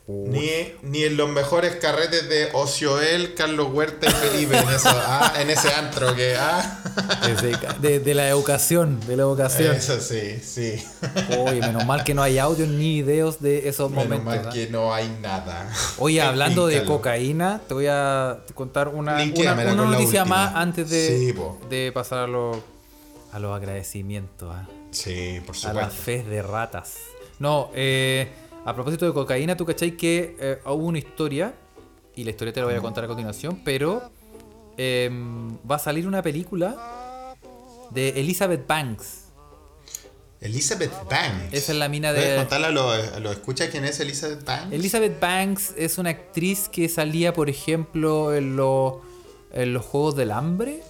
[0.06, 0.28] Uy.
[0.28, 0.50] Ni,
[0.90, 5.48] ni en los mejores carretes de Ocioel, Carlos Huerta y Felipe en, eso, ah, en
[5.48, 6.36] ese antro que.
[6.38, 6.82] Ah,
[7.80, 9.74] De, de la educación, de la educación.
[9.74, 10.74] eso sí, sí.
[11.38, 14.26] Oye, menos mal que no hay audio ni videos de esos Menos momentos.
[14.26, 14.50] mal ¿ah?
[14.52, 15.72] que no hay nada.
[15.98, 20.90] Oye, hablando de cocaína, te voy a contar una, una, una la noticia más antes
[20.90, 21.34] de, Sí,
[21.70, 22.58] de pasar a, los
[23.32, 24.68] a los agradecimientos, ¿ah?
[24.90, 26.02] Sí, por a las supuesto.
[26.02, 26.94] fes de ratas.
[27.40, 28.28] No, eh,
[28.64, 31.54] a propósito de cocaína, tú cachai que eh, hubo una historia,
[32.16, 34.10] y la historia te la voy a contar a continuación, pero
[34.76, 37.34] em, va a salir una película
[37.90, 39.20] de Elizabeth Banks.
[40.40, 41.52] Elizabeth Banks.
[41.54, 44.44] Esa es la mina de- ¿Puedes contarle a los a los escucha quién es Elizabeth
[44.44, 44.72] Banks?
[44.72, 48.94] Elizabeth Banks es una actriz que salía, por ejemplo, en, los
[49.52, 50.82] en los Juegos del Hambre,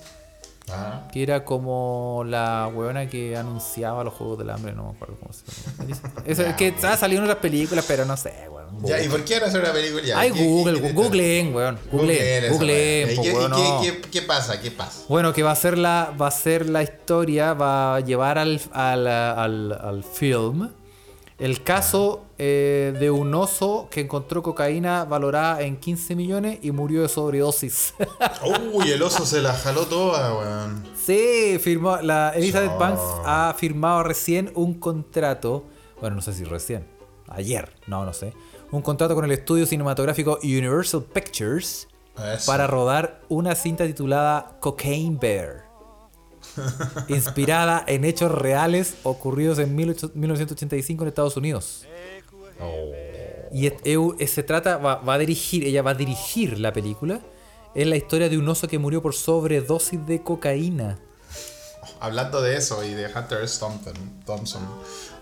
[0.71, 1.09] Ah.
[1.13, 5.31] que era como la weona que anunciaba los Juegos del Hambre, no me acuerdo cómo
[5.33, 6.23] se llama.
[6.27, 8.65] Esa- Ya, que ha salido en otras películas, pero no sé, weón.
[8.83, 10.03] Ya, ¿y por qué ahora hacer una película?
[10.03, 11.79] Ya, Ay, ¿qué- qué- Google, qué- googleen, weón.
[11.93, 13.17] Googleen, Googleen esa googleen, weá.
[13.17, 13.81] po, ¿Y qué- weón, y qué- no.
[14.03, 14.61] qué- qué pasa?
[14.61, 15.01] ¿Qué pasa?
[15.09, 18.59] Bueno, que va a ser la, va a ser la historia, va a llevar al,
[18.73, 20.71] al, al, al film
[21.39, 27.01] el caso eh, de un oso que encontró cocaína valorada en 15 millones y murió
[27.01, 27.95] de sobredosis.
[28.75, 30.85] Uy, el oso se la jaló toda, weón.
[30.95, 32.79] sí, firmó, la Elizabeth Oh.
[32.79, 35.65] Banks ha firmado recién un contrato,
[36.01, 36.87] bueno, no sé si recién,
[37.29, 38.35] ayer, no, no sé,
[38.71, 41.89] un contrato con el estudio cinematográfico Universal Pictures
[42.35, 42.47] Eso.
[42.53, 45.65] para rodar una cinta titulada Cocaine Bear.
[47.09, 51.87] inspirada en hechos reales ocurridos en 18- 1985 en Estados Unidos.
[52.61, 52.91] Oh.
[53.53, 57.21] Y es- se trata, va, va a dirigir, ella va a dirigir la película.
[57.75, 60.99] Es la historia de un oso que murió por sobredosis de cocaína.
[62.01, 63.59] Hablando de eso y de Hunter S.
[63.59, 63.95] Thompson,
[64.27, 64.63] Thompson.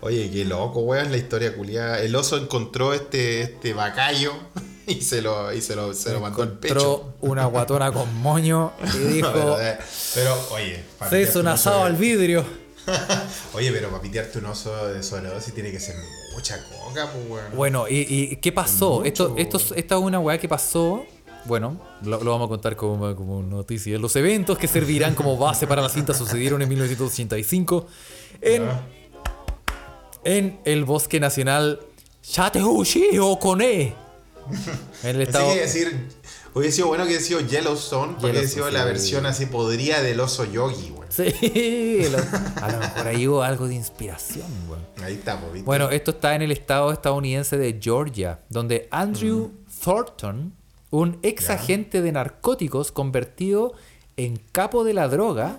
[0.01, 1.99] Oye, qué loco, weón, la historia culiada.
[1.99, 4.33] El oso encontró este, este bacayo
[4.87, 7.13] y se lo, y se lo, se lo mandó al pecho.
[7.21, 9.77] Una guatona con moño y dijo: pero, eh,
[10.13, 12.45] pero, oye, Se hizo un asado al vidrio.
[13.53, 15.95] Oye, pero para pitearte un oso de sobredosis tiene que ser
[16.33, 17.55] mucha coca, pues, weón.
[17.55, 19.03] Bueno, ¿y, y qué pasó?
[19.03, 21.05] Esto, esto, es- esta es una weá que pasó.
[21.45, 23.97] Bueno, lo, lo vamos a contar como, como noticia.
[23.99, 27.85] Los eventos que servirán como base para la cinta sucedieron en 1985
[28.41, 28.63] en,
[30.23, 31.79] en el bosque nacional
[32.21, 33.93] Chattahoochee o Coné.
[35.03, 35.53] En el estado.
[35.53, 36.07] que decir,
[36.53, 40.19] hubiera sido bueno que hubiera sido Yellowstone, porque hubiera sido la versión así podría del
[40.19, 41.03] oso yogi, weón.
[41.09, 44.81] Sí, lo- a lo mejor ahí hubo algo de inspiración, weón.
[45.03, 45.31] Ahí ¿viste?
[45.63, 49.51] Bueno, esto está en el estado estadounidense de Georgia, donde Andrew
[49.83, 50.53] Thornton,
[50.89, 53.73] un ex agente de narcóticos convertido
[54.17, 55.57] en capo de la droga,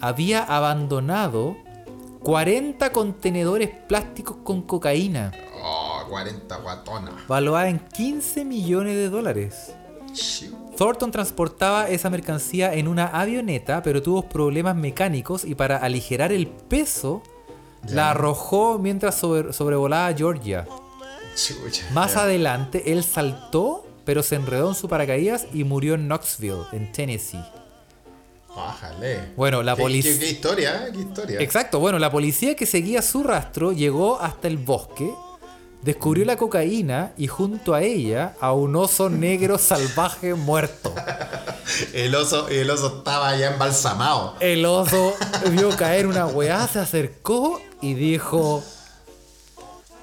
[0.00, 1.56] había abandonado
[2.22, 7.26] 40 contenedores plásticos con cocaína, Oh, 40 guatonas.
[7.28, 9.72] valuada en 15 millones de dólares.
[10.76, 16.46] Thornton transportaba esa mercancía en una avioneta, pero tuvo problemas mecánicos y para aligerar el
[16.48, 17.22] peso,
[17.88, 20.66] la arrojó mientras sobre- sobrevolaba Georgia.
[21.36, 21.86] Chucha.
[21.92, 26.90] Más adelante, él saltó, pero se enredó en su paracaídas y murió en Knoxville, en
[26.92, 27.42] Tennessee.
[28.54, 29.30] Bájale.
[29.36, 30.12] Bueno, la ¿Qué- policía...
[30.14, 30.90] ¿Qué, qué historia?
[30.92, 31.40] ¿Qué historia?
[31.40, 35.10] Exacto, bueno, la policía que seguía su rastro llegó hasta el bosque,
[35.82, 40.94] descubrió la cocaína y junto a ella a un oso negro salvaje muerto.
[41.92, 44.34] El oso, el oso estaba ya embalsamado.
[44.40, 45.14] El oso
[45.50, 48.62] vio caer una weá, se acercó y dijo: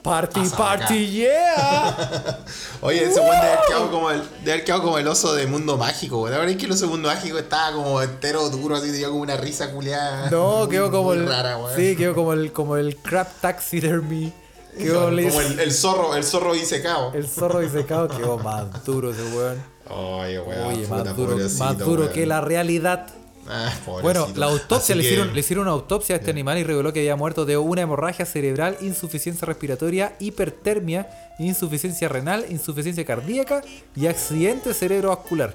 [0.02, 2.40] Party, Pasa party, yeah.
[2.82, 5.48] Oye, ese weón debe haber quedado como el, debe haber quedado como el oso de
[5.48, 6.32] mundo mágico, weón.
[6.32, 9.10] La verdad es que el oso de mundo mágico estaba como entero duro, así tenía
[9.10, 10.30] como una risa culiada.
[10.30, 11.28] No, quedó como muy el.
[11.28, 14.32] rara, sí, quedó como el, como el crab taxidermy.
[14.78, 17.12] Quedó Como el, el zorro, el zorro disecado.
[17.14, 19.58] el zorro disecado quedó más duro ese weón.
[19.90, 20.64] Oye, weón.
[20.74, 22.14] Oye, más duro, más duro weón.
[22.14, 23.08] que la realidad.
[23.50, 23.72] Ah.
[24.02, 27.00] Bueno, la autopsia, le hicieron, le hicieron una autopsia a este animal y reveló que
[27.00, 31.08] había muerto de una hemorragia cerebral, insuficiencia respiratoria, hipertermia,
[31.40, 33.62] insuficiencia renal, insuficiencia cardíaca
[33.96, 35.54] y accidente cerebrovascular.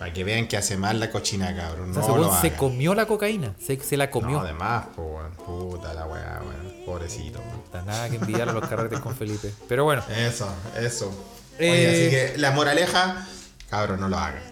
[0.00, 1.90] Para que vean que hace mal la cochina, cabrón.
[1.90, 2.58] O sea, No lo se hagan.
[2.58, 4.38] comió la cocaína, se, se la comió.
[4.38, 5.30] No, además, weón.
[5.34, 6.84] Puta la weá, weón.
[6.86, 7.38] Pobrecito.
[7.40, 9.52] Puta, Nada que envidiar a los carretes con Felipe.
[9.68, 10.48] Pero bueno, Eso,
[10.80, 11.08] eso.
[11.58, 13.26] Oye, Eh, así que la moraleja,
[13.68, 14.42] cabrón, no lo hagan.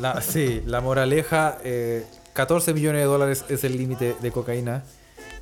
[0.00, 4.84] la, sí, la moraleja, eh, 14 millones de dólares es el límite de cocaína.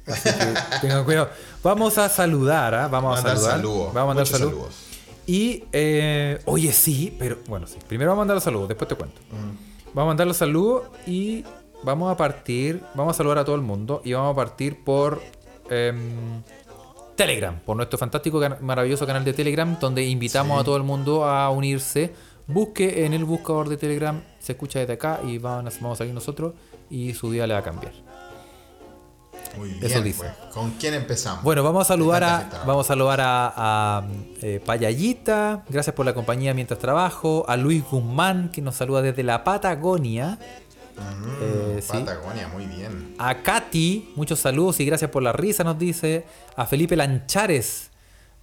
[0.06, 1.28] Así que tengan cuidado.
[1.62, 2.88] Vamos a saludar, ¿ah?
[2.88, 3.60] Vamos a saludar.
[3.62, 4.54] Vamos a mandar muchos saludos.
[4.74, 4.74] saludos.
[5.30, 7.76] Y, eh, oye, sí, pero bueno, sí.
[7.86, 9.20] Primero vamos a mandar los saludos, después te cuento.
[9.30, 11.44] Vamos a mandar los saludos y
[11.84, 15.22] vamos a partir, vamos a saludar a todo el mundo y vamos a partir por
[15.70, 16.42] em,
[17.14, 20.60] Telegram, por nuestro fantástico, maravilloso canal de Telegram, donde invitamos Sí.
[20.62, 22.12] a todo el mundo a unirse.
[22.48, 26.12] Busque en el buscador de Telegram, se escucha desde acá y van vamos a salir
[26.12, 26.54] nosotros
[26.90, 27.92] y su día le va a cambiar.
[29.56, 30.18] Muy bien, Eso dice.
[30.18, 30.52] pues.
[30.54, 31.42] ¿Con quién empezamos?
[31.42, 34.02] Bueno, vamos a saludar a, vamos a saludar a, a,
[34.42, 39.22] eh, Payallita, gracias por la compañía mientras trabajo, a Luis Guzmán que nos saluda desde
[39.22, 40.38] la Patagonia,
[40.96, 41.92] Mm, eh, sí.
[41.92, 43.14] Patagonia, muy bien.
[43.18, 46.26] a Katy, muchos saludos y gracias por la risa nos dice,
[46.56, 47.89] a Felipe Lanchares,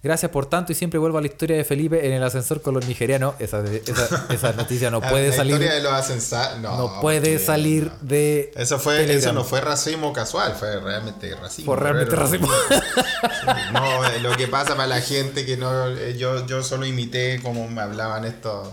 [0.02, 2.74] gracias por tanto y siempre vuelvo a la historia de Felipe en el ascensor con
[2.74, 6.56] los nigerianos, esa, esa, esa noticia no La- puede la salir, historia de los asensa-
[6.60, 8.08] no, no puede salir no.
[8.08, 9.18] de Eso fue, Telegram.
[9.18, 11.72] eso no fue racismo casual, fue realmente racismo.
[11.74, 12.48] Fue realmente pero- racismo.
[13.72, 17.40] No, eh, lo que pasa para la gente que no, eh, yo, yo solo imité
[17.42, 18.68] como me hablaban estos,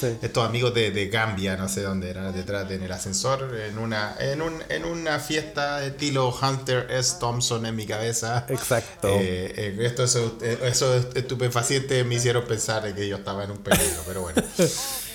[0.00, 0.16] Sí.
[0.22, 3.78] estos amigos de, de Gambia, no sé dónde era, detrás de- en el ascensor, en
[3.78, 7.16] una, en un, en una fiesta de estilo Hunter S.
[7.18, 8.46] Thompson en mi cabeza.
[8.48, 9.08] Exacto.
[9.08, 10.04] Eh, eh, esto,
[10.42, 14.42] eh, esos estupefacientes me hicieron pensar de que yo estaba en un peligro, pero bueno.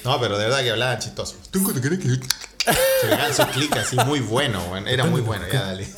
[0.04, 1.38] No, pero de verdad que hablaban chistoso.
[1.50, 2.10] ¿Tú qué crees que-
[3.02, 4.86] Se pegaban sus clics así muy bueno, weón.
[4.90, 5.88] era muy bueno, ya dale.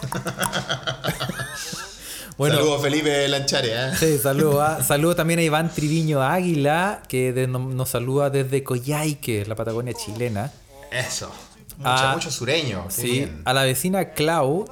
[2.38, 3.92] Bueno, Saludos Felipe Lanchare, ¿eh?
[3.98, 8.64] Sí, saludo, a- saludo también a Iván Triviño Águila, que de- no- nos saluda desde
[8.64, 10.52] Coyhaique, la Patagonia chilena.
[10.92, 11.32] Eso.
[11.78, 12.86] Mucho, mucho sureño.
[12.90, 13.42] Sí, bien.
[13.46, 14.66] a la vecina Clau.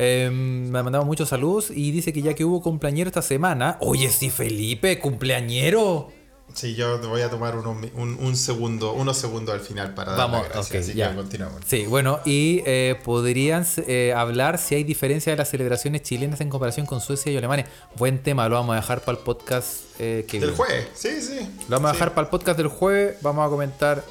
[0.00, 3.76] eh, me ha mandado muchos saludos y dice que ya que hubo cumpleañero esta semana.
[3.80, 6.12] Oye, sí, Felipe, cumpleañero.
[6.54, 10.20] Sí, yo voy a tomar unos un, un segundo, unos segundos al final para dar
[10.22, 11.10] Vamos, las gracias, ok, así ya.
[11.10, 11.60] que continuamos.
[11.66, 16.48] Sí, bueno, y eh, podrían eh, hablar si hay diferencia de las celebraciones chilenas en
[16.50, 17.66] comparación con Suecia y Alemania.
[17.96, 20.56] Buen tema, lo vamos a dejar para el podcast eh, que Del viene.
[20.56, 21.38] jueves, sí, sí.
[21.68, 23.16] Lo vamos a dejar para el podcast del jueves.
[23.22, 24.04] Vamos a comentar.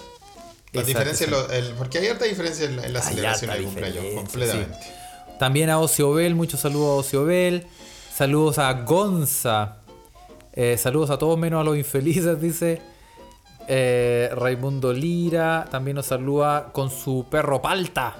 [0.74, 3.00] La esa- diferencia, esa- en lo- el- porque hay harta diferencia en, la- en la
[3.00, 4.78] Hay celebración del cumpleaños, completamente.
[5.40, 7.68] También a Ociobel, muchos saludos a Ociobel.
[8.16, 9.77] Saludos a Gonza.
[10.60, 12.82] Eh, saludos a todos menos a los infelices, dice.
[13.68, 18.16] Eh, Raimundo Lira también nos saluda con su perro palta.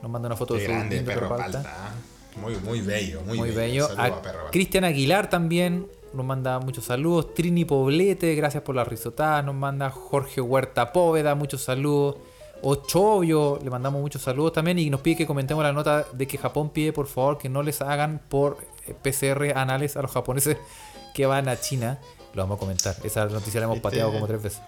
[0.00, 1.62] Nos manda una foto Qué de su grande, lindo perro palta.
[1.62, 2.38] ¿eh?
[2.40, 3.88] Muy, muy bello, muy, Muy bello.
[3.88, 3.96] bello.
[3.96, 4.32] Palta.
[4.52, 7.34] Cristian Aguilar también nos manda muchos saludos.
[7.34, 9.42] Trini Poblete, gracias por la risotada.
[9.42, 12.18] Nos manda Jorge Huerta Póveda, muchos saludos.
[12.62, 14.78] Ochovio, le mandamos muchos saludos también.
[14.78, 17.64] Y nos pide que comentemos la nota de que Japón pide, por favor, que no
[17.64, 20.56] les hagan por eh, PCR anales a los japoneses
[21.14, 21.98] que van a China.
[22.34, 22.96] Lo vamos a comentar.
[23.02, 23.88] Esa noticia la hemos ¿Viste?
[23.88, 24.60] pateado como tres veces.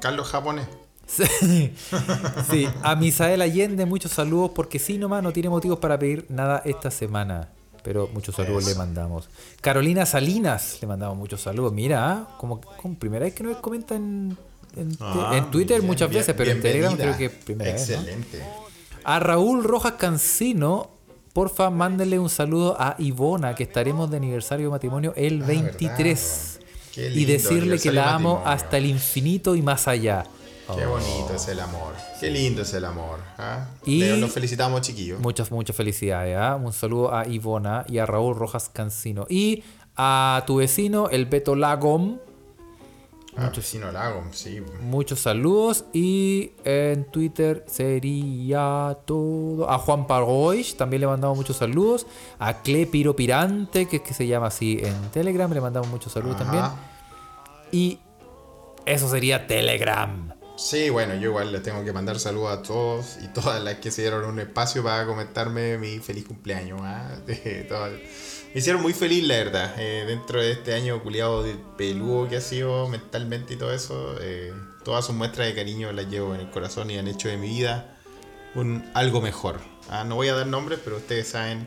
[0.00, 0.66] Carlos japonés.
[1.06, 1.74] Sí.
[2.50, 6.62] Sí, a Misael Allende, muchos saludos, porque sí nomás no tiene motivos para pedir nada
[6.64, 7.48] esta semana.
[7.82, 9.28] Pero muchos saludos le mandamos.
[9.60, 11.72] Carolina Salinas, le mandamos muchos saludos.
[11.72, 12.36] Mira, ¿ah?
[12.38, 14.36] como, como primera vez que nos comenta en,
[14.76, 17.88] en, Ah, en Twitter bien, muchas bien, veces, pero en Telegram creo que primera vez.
[17.88, 17.96] ¿no?
[17.96, 18.42] Excelente.
[19.04, 20.90] A Raúl Rojas Cancino,
[21.32, 26.58] porfa, mándenle un saludo a Ivona, que estaremos de aniversario de matrimonio el Ah, 23.
[26.58, 26.68] verdad.
[26.94, 28.48] Qué Y lindo decirle que la amo matrimonio.
[28.62, 30.24] hasta el infinito y más allá.
[30.76, 31.94] Qué bonito es el amor.
[32.20, 33.18] Qué lindo es el amor.
[33.38, 33.66] ¿ah?
[33.84, 35.20] Y- Los felicitamos, chiquillos.
[35.20, 36.36] Muchas, muchas felicidades.
[36.38, 36.56] ¿ah?
[36.62, 39.26] Un saludo a Ivona y a Raúl Rojas Cancino.
[39.28, 39.64] Y
[39.96, 42.18] a tu vecino, el Beto Lagom.
[43.36, 44.62] Ah, vecino Lago, sí.
[44.82, 45.84] Muchos saludos.
[45.92, 49.70] Y en Twitter sería todo.
[49.70, 52.06] A Juan Pargoich también le mandamos muchos saludos.
[52.38, 56.12] A Cle Piro Pirante, que es que se llama así en Telegram, le mandamos muchos
[56.12, 56.44] saludos Ajá.
[56.44, 56.64] también.
[57.72, 57.98] Y
[58.84, 60.34] eso sería Telegram.
[60.56, 63.90] Sí, bueno, yo igual les tengo que mandar saludos a todos y todas las que
[63.90, 66.80] se dieron un espacio para comentarme mi feliz cumpleaños.
[67.26, 67.88] De todo-
[68.54, 69.74] Me hicieron muy feliz, la verdad.
[69.78, 74.16] Eh, dentro de este año culiado de peludo que ha sido mentalmente y todo eso,
[74.20, 74.52] eh,
[74.84, 77.48] todas sus muestras de cariño las llevo en el corazón y han hecho de mi
[77.48, 77.96] vida
[78.54, 79.60] un algo mejor.
[79.88, 81.66] Ah, no voy a dar nombres, pero ustedes saben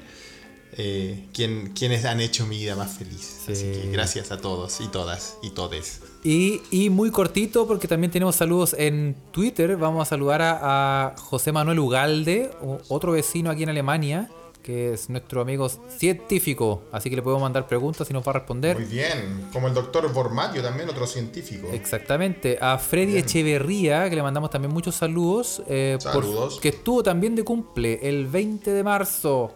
[0.74, 3.42] eh, quién, quiénes han hecho mi vida más feliz.
[3.48, 3.52] Sí.
[3.54, 6.02] Así que gracias a todos y todas y todes.
[6.24, 9.76] Y, y muy cortito, porque también tenemos saludos en Twitter.
[9.76, 12.52] Vamos a saludar a, a José Manuel Ugalde,
[12.90, 14.30] otro vecino aquí en Alemania,
[14.66, 16.82] que es nuestro amigo científico.
[16.92, 18.76] Así que le podemos mandar preguntas y nos va a responder.
[18.80, 19.48] Muy bien.
[19.54, 21.68] Como el doctor Bormatio, también otro científico.
[21.72, 22.58] Exactamente.
[22.60, 25.62] A Freddy Echeverría, que le mandamos también muchos saludos.
[25.68, 26.60] eh, por- Saludos.
[26.60, 29.54] que estuvo también de cumple el 20 de marzo.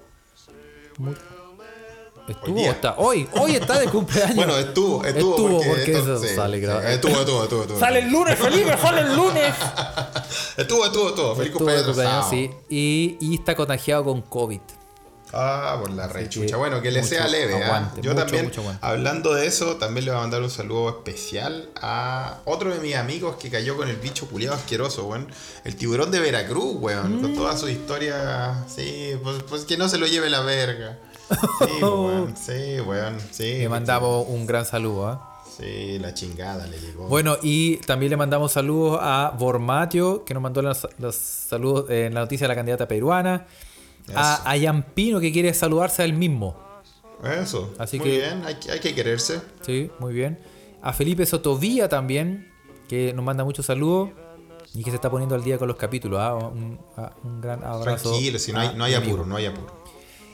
[0.99, 1.13] Mu-
[2.27, 2.71] Estuvo, Hoy día.
[2.73, 2.93] está.
[2.99, 4.35] Hoy, hoy está de cumpleaños.
[4.35, 6.87] Bueno, estuvo, estuvo, Estuvo, porque, porque esto- eso sí, sale sí, grabado.
[6.87, 7.79] Estuvo, estuvo, estuvo, estuvo.
[7.79, 9.55] Sale el lunes, Felipe, sale el lunes.
[10.57, 11.35] Estuvo, estuvo, estuvo.
[11.35, 11.85] Feliz Estuvo cumpleaños.
[11.87, 12.51] cumpleaños, sí.
[12.69, 14.59] Y, y está contagiado con COVID.
[15.33, 16.57] Ah, por la rechucha.
[16.57, 17.61] Bueno, que le sea leve.
[17.61, 17.65] ¿ah?
[17.65, 20.89] aguante, Yo mucho, también, mucho hablando de eso, también le voy a mandar un saludo
[20.89, 25.27] especial a otro de mis amigos que cayó con el bicho culiado asqueroso, weón.
[25.63, 27.21] El tiburón de Veracruz, weón.
[27.21, 28.65] Con toda su historia.
[28.67, 30.97] Sí, pues, pues que no se lo lleve la verga.
[31.29, 32.35] Sí, weón.
[32.35, 33.17] Sí, weón.
[33.31, 33.59] Sí.
[33.59, 35.07] Le mandamos un gran saludo.
[35.07, 35.25] ¿ah?
[35.59, 37.07] Sí, la chingada le llegó.
[37.07, 42.13] Bueno, y también le mandamos saludos a Bormatio, que nos mandó los, los saludos en
[42.13, 43.45] la noticia de la candidata peruana.
[44.15, 46.55] A, a Yampino, que quiere saludarse a él mismo.
[47.23, 47.73] Eso.
[47.77, 49.41] Así Muy que- bien, hay, que- hay que quererse.
[49.61, 50.39] Sí, muy bien.
[50.81, 52.51] A Felipe Sotovía también,
[52.87, 54.09] que nos manda muchos saludos
[54.73, 56.19] y que se está poniendo al día con los capítulos.
[56.21, 56.35] ¿ah?
[56.35, 58.09] Un, a- un gran abrazo.
[58.11, 59.83] Tranquilo, si no hay, no apuro, no hay apuro.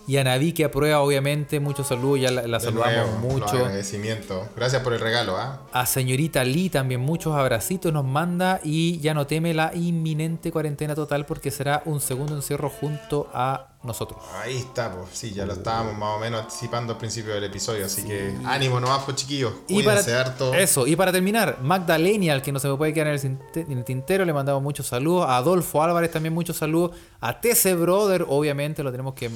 [0.08, 3.56] Y a Naví, que aprueba, obviamente, muchos saludos, ya la, saludamos nuevo, mucho.
[3.58, 4.47] agradecimientos.
[4.56, 5.62] Gracias por el regalo, ¿ah?
[5.74, 10.93] A señorita Lee también muchos abracitos nos manda y ya no teme la inminente cuarentena
[10.93, 14.20] total porque será un segundo encierro junto a nosotros.
[14.43, 17.86] Ahí está, pues sí, ya lo estábamos más o menos anticipando al principio del episodio,
[17.86, 19.53] así que ánimo nomás, pues chiquillos.
[19.68, 20.53] Y para, Cuídense harto.
[20.53, 23.78] eso, y para terminar, Magdalenial, que no se me puede quedar en el, cinte- en
[23.80, 25.26] el tintero, le mandamos muchos saludos.
[25.28, 26.91] A Adolfo Álvarez también muchos saludos.
[27.22, 29.30] A TC Brother, obviamente, lo tenemos que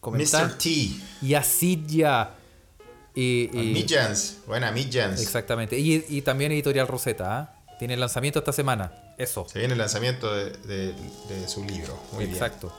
[0.00, 0.46] comentar.
[0.48, 0.58] Mr.
[0.58, 0.90] T.
[1.22, 2.30] Y a Sidya.
[3.14, 4.38] Y, y- Midjans.
[4.46, 5.20] Buena, Midjans.
[5.20, 5.78] exactamente.
[5.78, 7.38] Y, y también Editorial Rosetta.
[7.38, 7.54] ¿ah?
[7.78, 8.92] Tiene lanzamiento esta semana.
[9.18, 9.46] Eso.
[9.50, 10.94] Se viene el lanzamiento de, de-
[11.28, 11.98] de su libro.
[12.12, 12.72] Muy Exacto.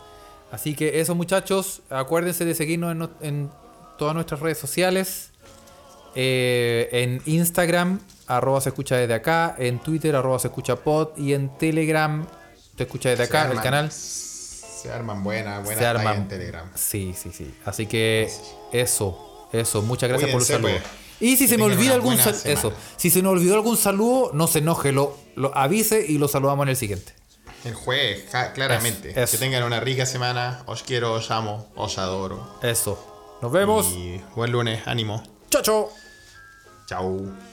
[0.51, 3.49] Así que eso muchachos, acuérdense de seguirnos en,
[3.97, 5.29] todas nuestras redes sociales.
[6.15, 9.55] Eh, en Instagram, arroba se escucha desde acá.
[9.57, 11.17] En Twitter, arroba se escucha pod.
[11.17, 12.25] Y en Telegram,
[12.75, 13.91] te escucha desde acá, el canal.
[14.81, 16.17] Se arman buenas, buenas Se arman.
[16.17, 16.69] en Telegram.
[16.75, 17.53] Sí, sí, sí.
[17.65, 18.29] Así que
[18.71, 19.81] eso, eso.
[19.81, 20.89] Muchas gracias Cuídense, por los saludos.
[20.89, 21.01] pues.
[21.21, 24.47] Y si Que se me olvida algún eso, si se nos olvidó algún saludo, no
[24.47, 27.13] se enoje, lo, lo avise y lo saludamos en el siguiente.
[27.63, 28.25] El jueves,
[28.55, 29.11] claramente.
[29.11, 29.31] Eso, eso.
[29.33, 30.63] Que tengan una rica semana.
[30.65, 32.57] Os quiero, os amo, os adoro.
[32.63, 33.37] Eso.
[33.43, 33.85] Nos vemos.
[33.91, 35.21] Y buen lunes, ánimo.
[35.51, 35.89] Chao, chao.
[36.87, 37.50] Chau.